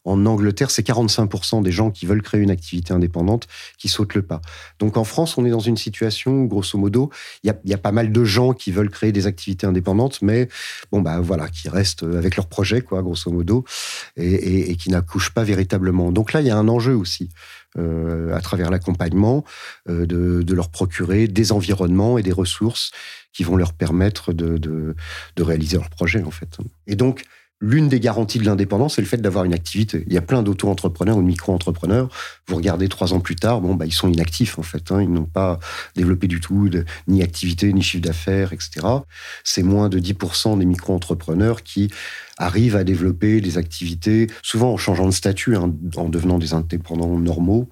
en 0.04 0.24
Angleterre, 0.26 0.70
c'est 0.70 0.86
45% 0.86 1.62
des 1.62 1.72
gens 1.72 1.90
qui 1.90 2.06
veulent 2.06 2.22
créer 2.22 2.40
une 2.40 2.50
activité 2.50 2.94
indépendante 2.94 3.46
qui 3.76 3.88
sautent 3.88 4.14
le 4.14 4.22
pas. 4.22 4.40
Donc 4.78 4.96
en 4.96 5.04
France, 5.04 5.36
on 5.36 5.44
est 5.44 5.50
dans 5.50 5.60
une 5.60 5.76
situation 5.76 6.32
où, 6.32 6.48
grosso 6.48 6.78
modo, 6.78 7.10
il 7.44 7.54
y, 7.64 7.74
a, 7.74 7.78
pas 7.78 7.92
mal 7.92 8.10
de 8.10 8.24
gens 8.24 8.54
qui 8.54 8.72
veulent 8.72 8.90
créer 8.90 9.12
des 9.12 9.26
activités 9.26 9.66
indépendantes, 9.66 10.22
mais 10.22 10.48
bon, 10.90 11.02
bah 11.02 11.20
voilà, 11.20 11.48
qui 11.48 11.68
restent 11.68 12.04
avec 12.04 12.36
leur 12.36 12.46
projet, 12.46 12.80
quoi, 12.80 13.02
grosso 13.02 13.30
modo, 13.30 13.64
et, 14.16 14.70
et 14.70 14.76
qui 14.76 14.90
n'accouchent 14.90 15.30
pas 15.30 15.44
véritablement. 15.44 16.10
Donc 16.10 16.32
là, 16.32 16.40
il 16.40 16.46
y 16.46 16.50
a 16.50 16.56
un 16.56 16.68
enjeu 16.68 16.94
aussi. 16.94 17.28
Euh, 17.76 18.35
à 18.35 18.40
travers 18.40 18.70
l'accompagnement, 18.70 19.44
euh, 19.90 20.07
de, 20.07 20.54
leur 20.54 20.70
procurer 20.70 21.28
des 21.28 21.52
environnements 21.52 22.16
et 22.16 22.22
des 22.22 22.33
ressources 22.33 22.92
qui 23.35 23.44
vont 23.44 23.57
leur 23.57 23.74
permettre 23.74 24.33
de, 24.33 24.96
réaliser 25.38 25.76
leur 25.76 25.90
projet, 25.90 26.22
en 26.22 26.31
fait. 26.31 26.57
Et 26.87 26.96
donc, 26.96 27.24
L'une 27.60 27.88
des 27.88 27.98
garanties 27.98 28.38
de 28.38 28.44
l'indépendance, 28.44 28.94
c'est 28.94 29.02
le 29.02 29.08
fait 29.08 29.16
d'avoir 29.16 29.44
une 29.44 29.52
activité. 29.52 30.04
Il 30.06 30.12
y 30.12 30.16
a 30.16 30.22
plein 30.22 30.44
d'auto-entrepreneurs 30.44 31.16
ou 31.16 31.22
de 31.22 31.26
micro-entrepreneurs. 31.26 32.08
Vous 32.46 32.54
regardez 32.54 32.88
trois 32.88 33.12
ans 33.14 33.18
plus 33.18 33.34
tard, 33.34 33.60
bon, 33.60 33.74
bah, 33.74 33.84
ils 33.84 33.92
sont 33.92 34.08
inactifs 34.08 34.60
en 34.60 34.62
fait. 34.62 34.92
Hein. 34.92 35.02
Ils 35.02 35.10
n'ont 35.10 35.24
pas 35.24 35.58
développé 35.96 36.28
du 36.28 36.40
tout 36.40 36.70
ni 37.08 37.20
activité, 37.20 37.72
ni 37.72 37.82
chiffre 37.82 38.04
d'affaires, 38.04 38.52
etc. 38.52 38.86
C'est 39.42 39.64
moins 39.64 39.88
de 39.88 39.98
10% 39.98 40.56
des 40.58 40.66
micro-entrepreneurs 40.66 41.64
qui 41.64 41.90
arrivent 42.36 42.76
à 42.76 42.84
développer 42.84 43.40
des 43.40 43.58
activités, 43.58 44.28
souvent 44.42 44.72
en 44.72 44.76
changeant 44.76 45.06
de 45.06 45.12
statut, 45.12 45.56
hein, 45.56 45.74
en 45.96 46.08
devenant 46.08 46.38
des 46.38 46.54
indépendants 46.54 47.18
normaux, 47.18 47.68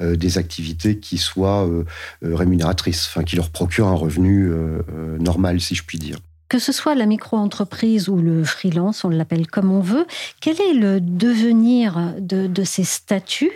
euh, 0.00 0.14
des 0.14 0.38
activités 0.38 1.00
qui 1.00 1.18
soient 1.18 1.66
euh, 1.66 1.84
euh, 2.24 2.36
rémunératrices, 2.36 3.08
enfin 3.08 3.24
qui 3.24 3.34
leur 3.34 3.50
procurent 3.50 3.88
un 3.88 3.96
revenu 3.96 4.52
normal, 5.18 5.60
si 5.60 5.74
je 5.74 5.82
puis 5.82 5.98
dire. 5.98 6.18
Que 6.48 6.58
ce 6.58 6.72
soit 6.72 6.94
la 6.94 7.06
micro-entreprise 7.06 8.08
ou 8.08 8.16
le 8.16 8.44
freelance, 8.44 9.04
on 9.04 9.08
l'appelle 9.08 9.46
comme 9.46 9.72
on 9.72 9.80
veut, 9.80 10.06
quel 10.40 10.60
est 10.60 10.74
le 10.74 11.00
devenir 11.00 12.14
de, 12.18 12.64
ces 12.64 12.84
statuts? 12.84 13.52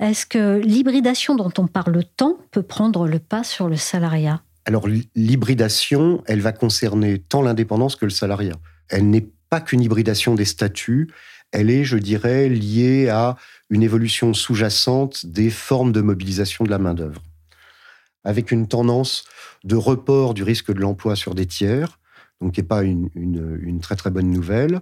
Est-ce 0.00 0.26
que 0.26 0.58
l'hybridation 0.58 1.34
dont 1.34 1.52
on 1.58 1.66
parle 1.66 2.02
tant 2.16 2.38
peut 2.50 2.62
prendre 2.62 3.06
le 3.06 3.18
pas 3.18 3.44
sur 3.44 3.68
le 3.68 3.76
salariat? 3.76 4.42
Alors 4.64 4.86
l'hybridation, 5.14 6.22
elle 6.26 6.40
va 6.40 6.52
concerner 6.52 7.18
tant 7.18 7.42
l'indépendance 7.42 7.96
que 7.96 8.04
le 8.04 8.10
salariat. 8.10 8.56
Elle 8.88 9.08
n'est 9.10 9.28
pas 9.48 9.60
qu'une 9.60 9.80
hybridation 9.80 10.34
des 10.34 10.44
statuts, 10.44 11.08
elle 11.52 11.70
est, 11.70 11.84
je 11.84 11.98
dirais, 11.98 12.48
liée 12.48 13.08
à 13.08 13.36
une 13.70 13.82
évolution 13.82 14.32
sous-jacente 14.34 15.26
des 15.26 15.50
formes 15.50 15.92
de 15.92 16.00
mobilisation 16.00 16.64
de 16.64 16.70
la 16.70 16.78
main-d'œuvre, 16.78 17.22
avec 18.24 18.50
une 18.50 18.66
tendance 18.66 19.24
de 19.62 19.76
report 19.76 20.34
du 20.34 20.42
risque 20.42 20.72
de 20.72 20.80
l'emploi 20.80 21.14
sur 21.14 21.34
des 21.34 21.46
tiers, 21.46 21.98
donc 22.42 22.52
qui 22.52 22.60
n'est 22.60 22.66
pas 22.66 22.82
une, 22.82 23.08
très 23.80 23.96
très 23.96 24.10
bonne 24.10 24.30
nouvelle. 24.30 24.80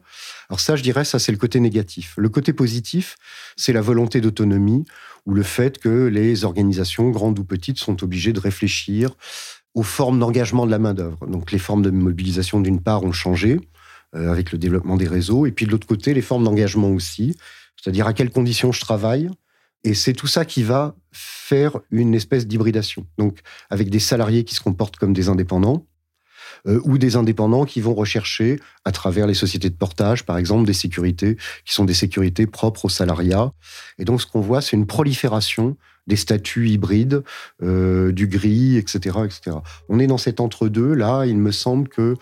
Alors 0.49 0.61
ça, 0.61 0.77
je 0.77 0.83
dirais, 0.83 1.05
ça 1.05 1.19
c'est 1.19 1.33
le 1.33 1.39
côté 1.39 1.61
négatif. 1.61 2.15
Le 2.17 2.29
côté 2.29 2.53
positif, 2.53 3.17
c'est 3.57 3.73
la 3.73 3.83
volonté 3.83 4.21
d'autonomie 4.21 4.85
ou 5.27 5.35
le 5.35 5.43
fait 5.43 5.79
que 5.79 6.07
les 6.07 6.45
organisations, 6.45 7.11
grandes 7.11 7.39
ou 7.39 7.45
petites, 7.45 7.79
sont 7.79 8.03
obligées 8.03 8.33
de 8.33 8.41
réfléchir 8.41 9.11
aux 9.75 9.83
formes 9.83 10.19
d'engagement 10.19 10.67
de 10.67 10.71
la 10.71 10.79
main-d'œuvre. 10.79 11.27
Donc 11.27 11.53
les 11.53 11.59
formes 11.59 11.83
de 11.83 11.91
mobilisation, 11.91 12.61
d'une 12.61 12.81
part, 12.81 13.05
ont 13.05 13.13
changé 13.13 13.61
euh, 14.17 14.33
avec 14.33 14.51
le 14.51 14.59
développement 14.59 14.97
des 14.97 15.07
réseaux, 15.07 15.47
et 15.47 15.53
puis 15.53 15.67
de 15.67 15.71
l'autre 15.71 15.87
côté, 15.87 16.15
les 16.15 16.23
formes 16.23 16.45
d'engagement 16.45 16.91
aussi, 16.91 17.37
c'est-à-dire 17.77 18.07
à 18.07 18.13
quelles 18.13 18.31
conditions 18.31 18.73
je 18.73 18.81
travaille. 18.81 19.31
Et 19.85 19.95
c'est 19.95 20.13
tout 20.13 20.27
ça 20.27 20.45
qui 20.45 20.63
va 20.63 20.95
faire 21.13 21.79
une 21.91 22.15
espèce 22.15 22.47
d'hybridation. 22.47 23.07
Donc 23.19 23.41
avec 23.71 23.89
des 23.89 23.99
salariés 23.99 24.45
qui 24.45 24.55
se 24.55 24.61
comportent 24.61 24.97
comme 24.97 25.13
des 25.13 25.29
indépendants, 25.29 25.87
euh, 26.67 26.81
ou 26.85 26.99
des 26.99 27.17
indépendants 27.17 27.65
qui 27.65 27.81
vont 27.81 27.95
rechercher, 27.95 28.61
à 28.85 28.93
travers 28.93 29.27
les 29.27 29.35
sociétés 29.35 29.71
de 29.71 29.75
portage, 29.75 30.25
par 30.25 30.39
exemple, 30.39 30.67
des 30.67 30.73
sécurités 30.73 31.37
qui 31.65 31.73
sont 31.73 31.85
des 31.85 31.95
sécurités 31.95 32.47
propres 32.47 32.87
au 32.87 32.89
salariat. 32.89 33.53
Et 33.99 34.05
donc, 34.05 34.21
ce 34.21 34.27
qu'on 34.27 34.41
voit, 34.41 34.61
c'est 34.61 34.77
une 34.77 34.87
prolifération 34.87 35.77
des 36.07 36.17
statuts 36.17 36.69
hybrides, 36.69 37.23
euh, 37.63 38.11
du 38.11 38.27
gris, 38.27 38.77
etc., 38.77 39.19
etc. 39.25 39.59
On 39.89 39.99
est 40.01 40.07
dans 40.07 40.19
cet 40.19 40.41
entre-deux 40.41 40.95
là. 40.95 41.25
Il 41.25 41.37
me 41.37 41.53
semble 41.53 41.89
que 41.89 42.17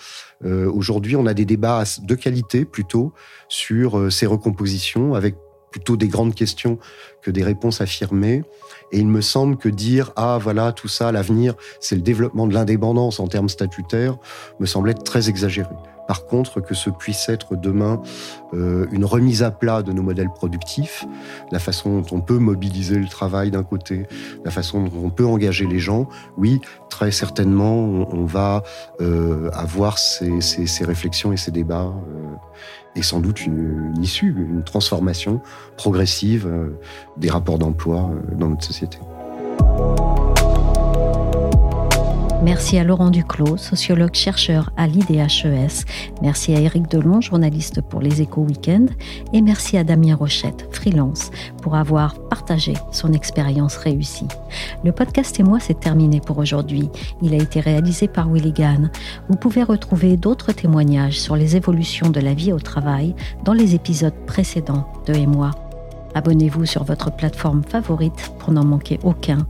euh, 0.45 0.71
aujourd'hui, 0.71 1.17
on 1.17 1.27
a 1.27 1.33
des 1.33 1.45
débats 1.45 1.85
de 2.03 2.15
qualité 2.15 2.65
plutôt 2.65 3.15
sur 3.49 4.13
ces 4.13 4.27
recompositions, 4.27 5.15
avec 5.15 5.37
plutôt 5.79 5.97
des 5.97 6.09
grandes 6.09 6.35
questions 6.35 6.79
que 7.23 7.31
des 7.31 7.45
réponses 7.45 7.81
affirmées. 7.81 8.43
Et 8.91 8.99
il 8.99 9.07
me 9.07 9.21
semble 9.21 9.57
que 9.57 9.69
dire 9.69 10.13
ah 10.17 10.39
voilà 10.41 10.73
tout 10.73 10.89
ça, 10.89 11.13
l'avenir, 11.13 11.55
c'est 11.79 11.95
le 11.95 12.03
développement 12.03 12.49
de 12.49 12.55
l'indépendance 12.55 13.21
en 13.21 13.29
termes 13.29 13.49
statutaires, 13.49 14.17
me 14.59 14.67
semble 14.67 14.91
être 14.91 15.05
très 15.05 15.29
exagéré. 15.29 15.71
Par 16.09 16.25
contre, 16.25 16.61
que 16.63 16.75
ce 16.75 16.89
puisse 16.89 17.29
être 17.29 17.55
demain 17.55 18.01
euh, 18.55 18.87
une 18.93 19.05
remise 19.05 19.43
à 19.43 19.51
plat 19.51 19.83
de 19.83 19.93
nos 19.93 20.03
modèles 20.03 20.31
productifs, 20.35 21.05
la 21.53 21.59
façon 21.59 22.01
dont 22.01 22.17
on 22.17 22.21
peut 22.23 22.39
mobiliser 22.39 22.99
le 22.99 23.07
travail 23.07 23.51
d'un 23.51 23.63
côté, 23.63 24.07
la 24.43 24.51
façon 24.51 24.85
dont 24.85 25.05
on 25.05 25.11
peut 25.11 25.27
engager 25.27 25.67
les 25.67 25.79
gens, 25.79 26.09
oui, 26.39 26.63
très 26.89 27.11
certainement, 27.11 27.77
on, 27.77 28.25
va 28.25 28.63
euh, 29.03 29.51
avoir 29.53 29.99
ces, 29.99 30.41
réflexions 30.81 31.31
et 31.31 31.37
ces 31.37 31.51
débats, 31.51 31.93
euh, 31.93 32.35
et 32.99 33.03
sans 33.03 33.21
doute 33.21 33.47
une, 33.47 33.95
issue, 34.03 34.35
une 34.37 34.65
transformation 34.65 35.41
progressive 35.77 36.49
des 37.17 37.31
rapports 37.31 37.59
d'emploi 37.59 38.11
dans 38.37 38.49
notre 38.49 38.65
société. 38.65 38.99
Merci 42.43 42.79
à 42.79 42.85
Laurent 42.85 43.11
Duclos, 43.11 43.57
sociologue 43.57 44.15
chercheur 44.15 44.71
à 44.77 44.87
l'IDHES. 44.87 45.85
Merci 46.23 46.55
à 46.55 46.61
Éric 46.61 46.89
Delon, 46.89 47.21
journaliste 47.21 47.81
pour 47.83 48.01
les 48.01 48.23
Échos 48.23 48.43
Week-end. 48.43 48.87
Et 49.33 49.43
merci 49.43 49.77
à 49.77 49.85
Damien 49.85 50.15
Rochette, 50.15 50.69
freelance, 50.71 51.31
pour 51.63 51.75
avoir 51.75 52.19
partagé 52.29 52.75
son 52.93 53.13
expérience 53.13 53.77
réussie. 53.77 54.29
Le 54.85 54.93
podcast 54.93 55.39
et 55.41 55.43
moi, 55.43 55.59
c'est 55.61 55.81
terminé 55.81 56.21
pour 56.21 56.39
aujourd'hui. 56.39 56.89
Il 57.23 57.35
a 57.35 57.39
été 57.39 57.61
réalisé 57.61 58.07
par 58.09 58.29
Willy. 58.29 58.55
Vous 59.29 59.37
pouvez 59.37 59.63
retrouver 59.63 60.17
d'autres 60.17 60.53
témoignages 60.53 61.21
sur 61.21 61.37
les 61.37 61.57
évolutions 61.57 62.11
de 62.11 62.21
la 62.21 62.35
vie 62.35 62.53
au 62.53 62.61
travail 62.61 63.15
dans 63.45 63.53
les 63.53 63.75
épisodes 63.75 64.27
précédents 64.27 64.89
de 65.07 65.15
Et 65.15 65.27
moi. 65.27 65.51
Abonnez-vous 66.15 66.67
sur 66.67 66.85
votre 66.85 67.11
plateforme 67.15 67.63
favorite 67.63 68.33
pour 68.39 68.53
n'en 68.53 68.65
manquer 68.65 68.99
aucun. 69.03 69.47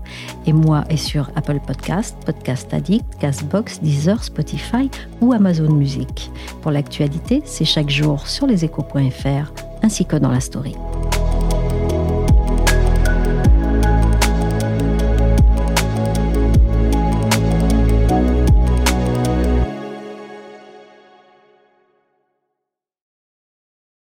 Et 0.47 0.53
moi 0.53 0.85
est 0.89 0.97
sur 0.97 1.31
Apple 1.37 1.61
Podcast, 1.67 2.17
Podcast 2.25 2.73
Addict, 2.73 3.05
Castbox, 3.21 3.81
Deezer, 3.81 4.23
Spotify 4.23 4.91
ou 5.21 5.33
Amazon 5.33 5.73
Music. 5.73 6.31
Pour 6.63 6.71
l'actualité, 6.71 7.43
c'est 7.45 7.65
chaque 7.65 7.91
jour 7.91 8.27
sur 8.27 8.47
leséchos.fr 8.47 9.53
ainsi 9.83 10.05
que 10.05 10.17
dans 10.17 10.31
la 10.31 10.41
story. 10.41 10.75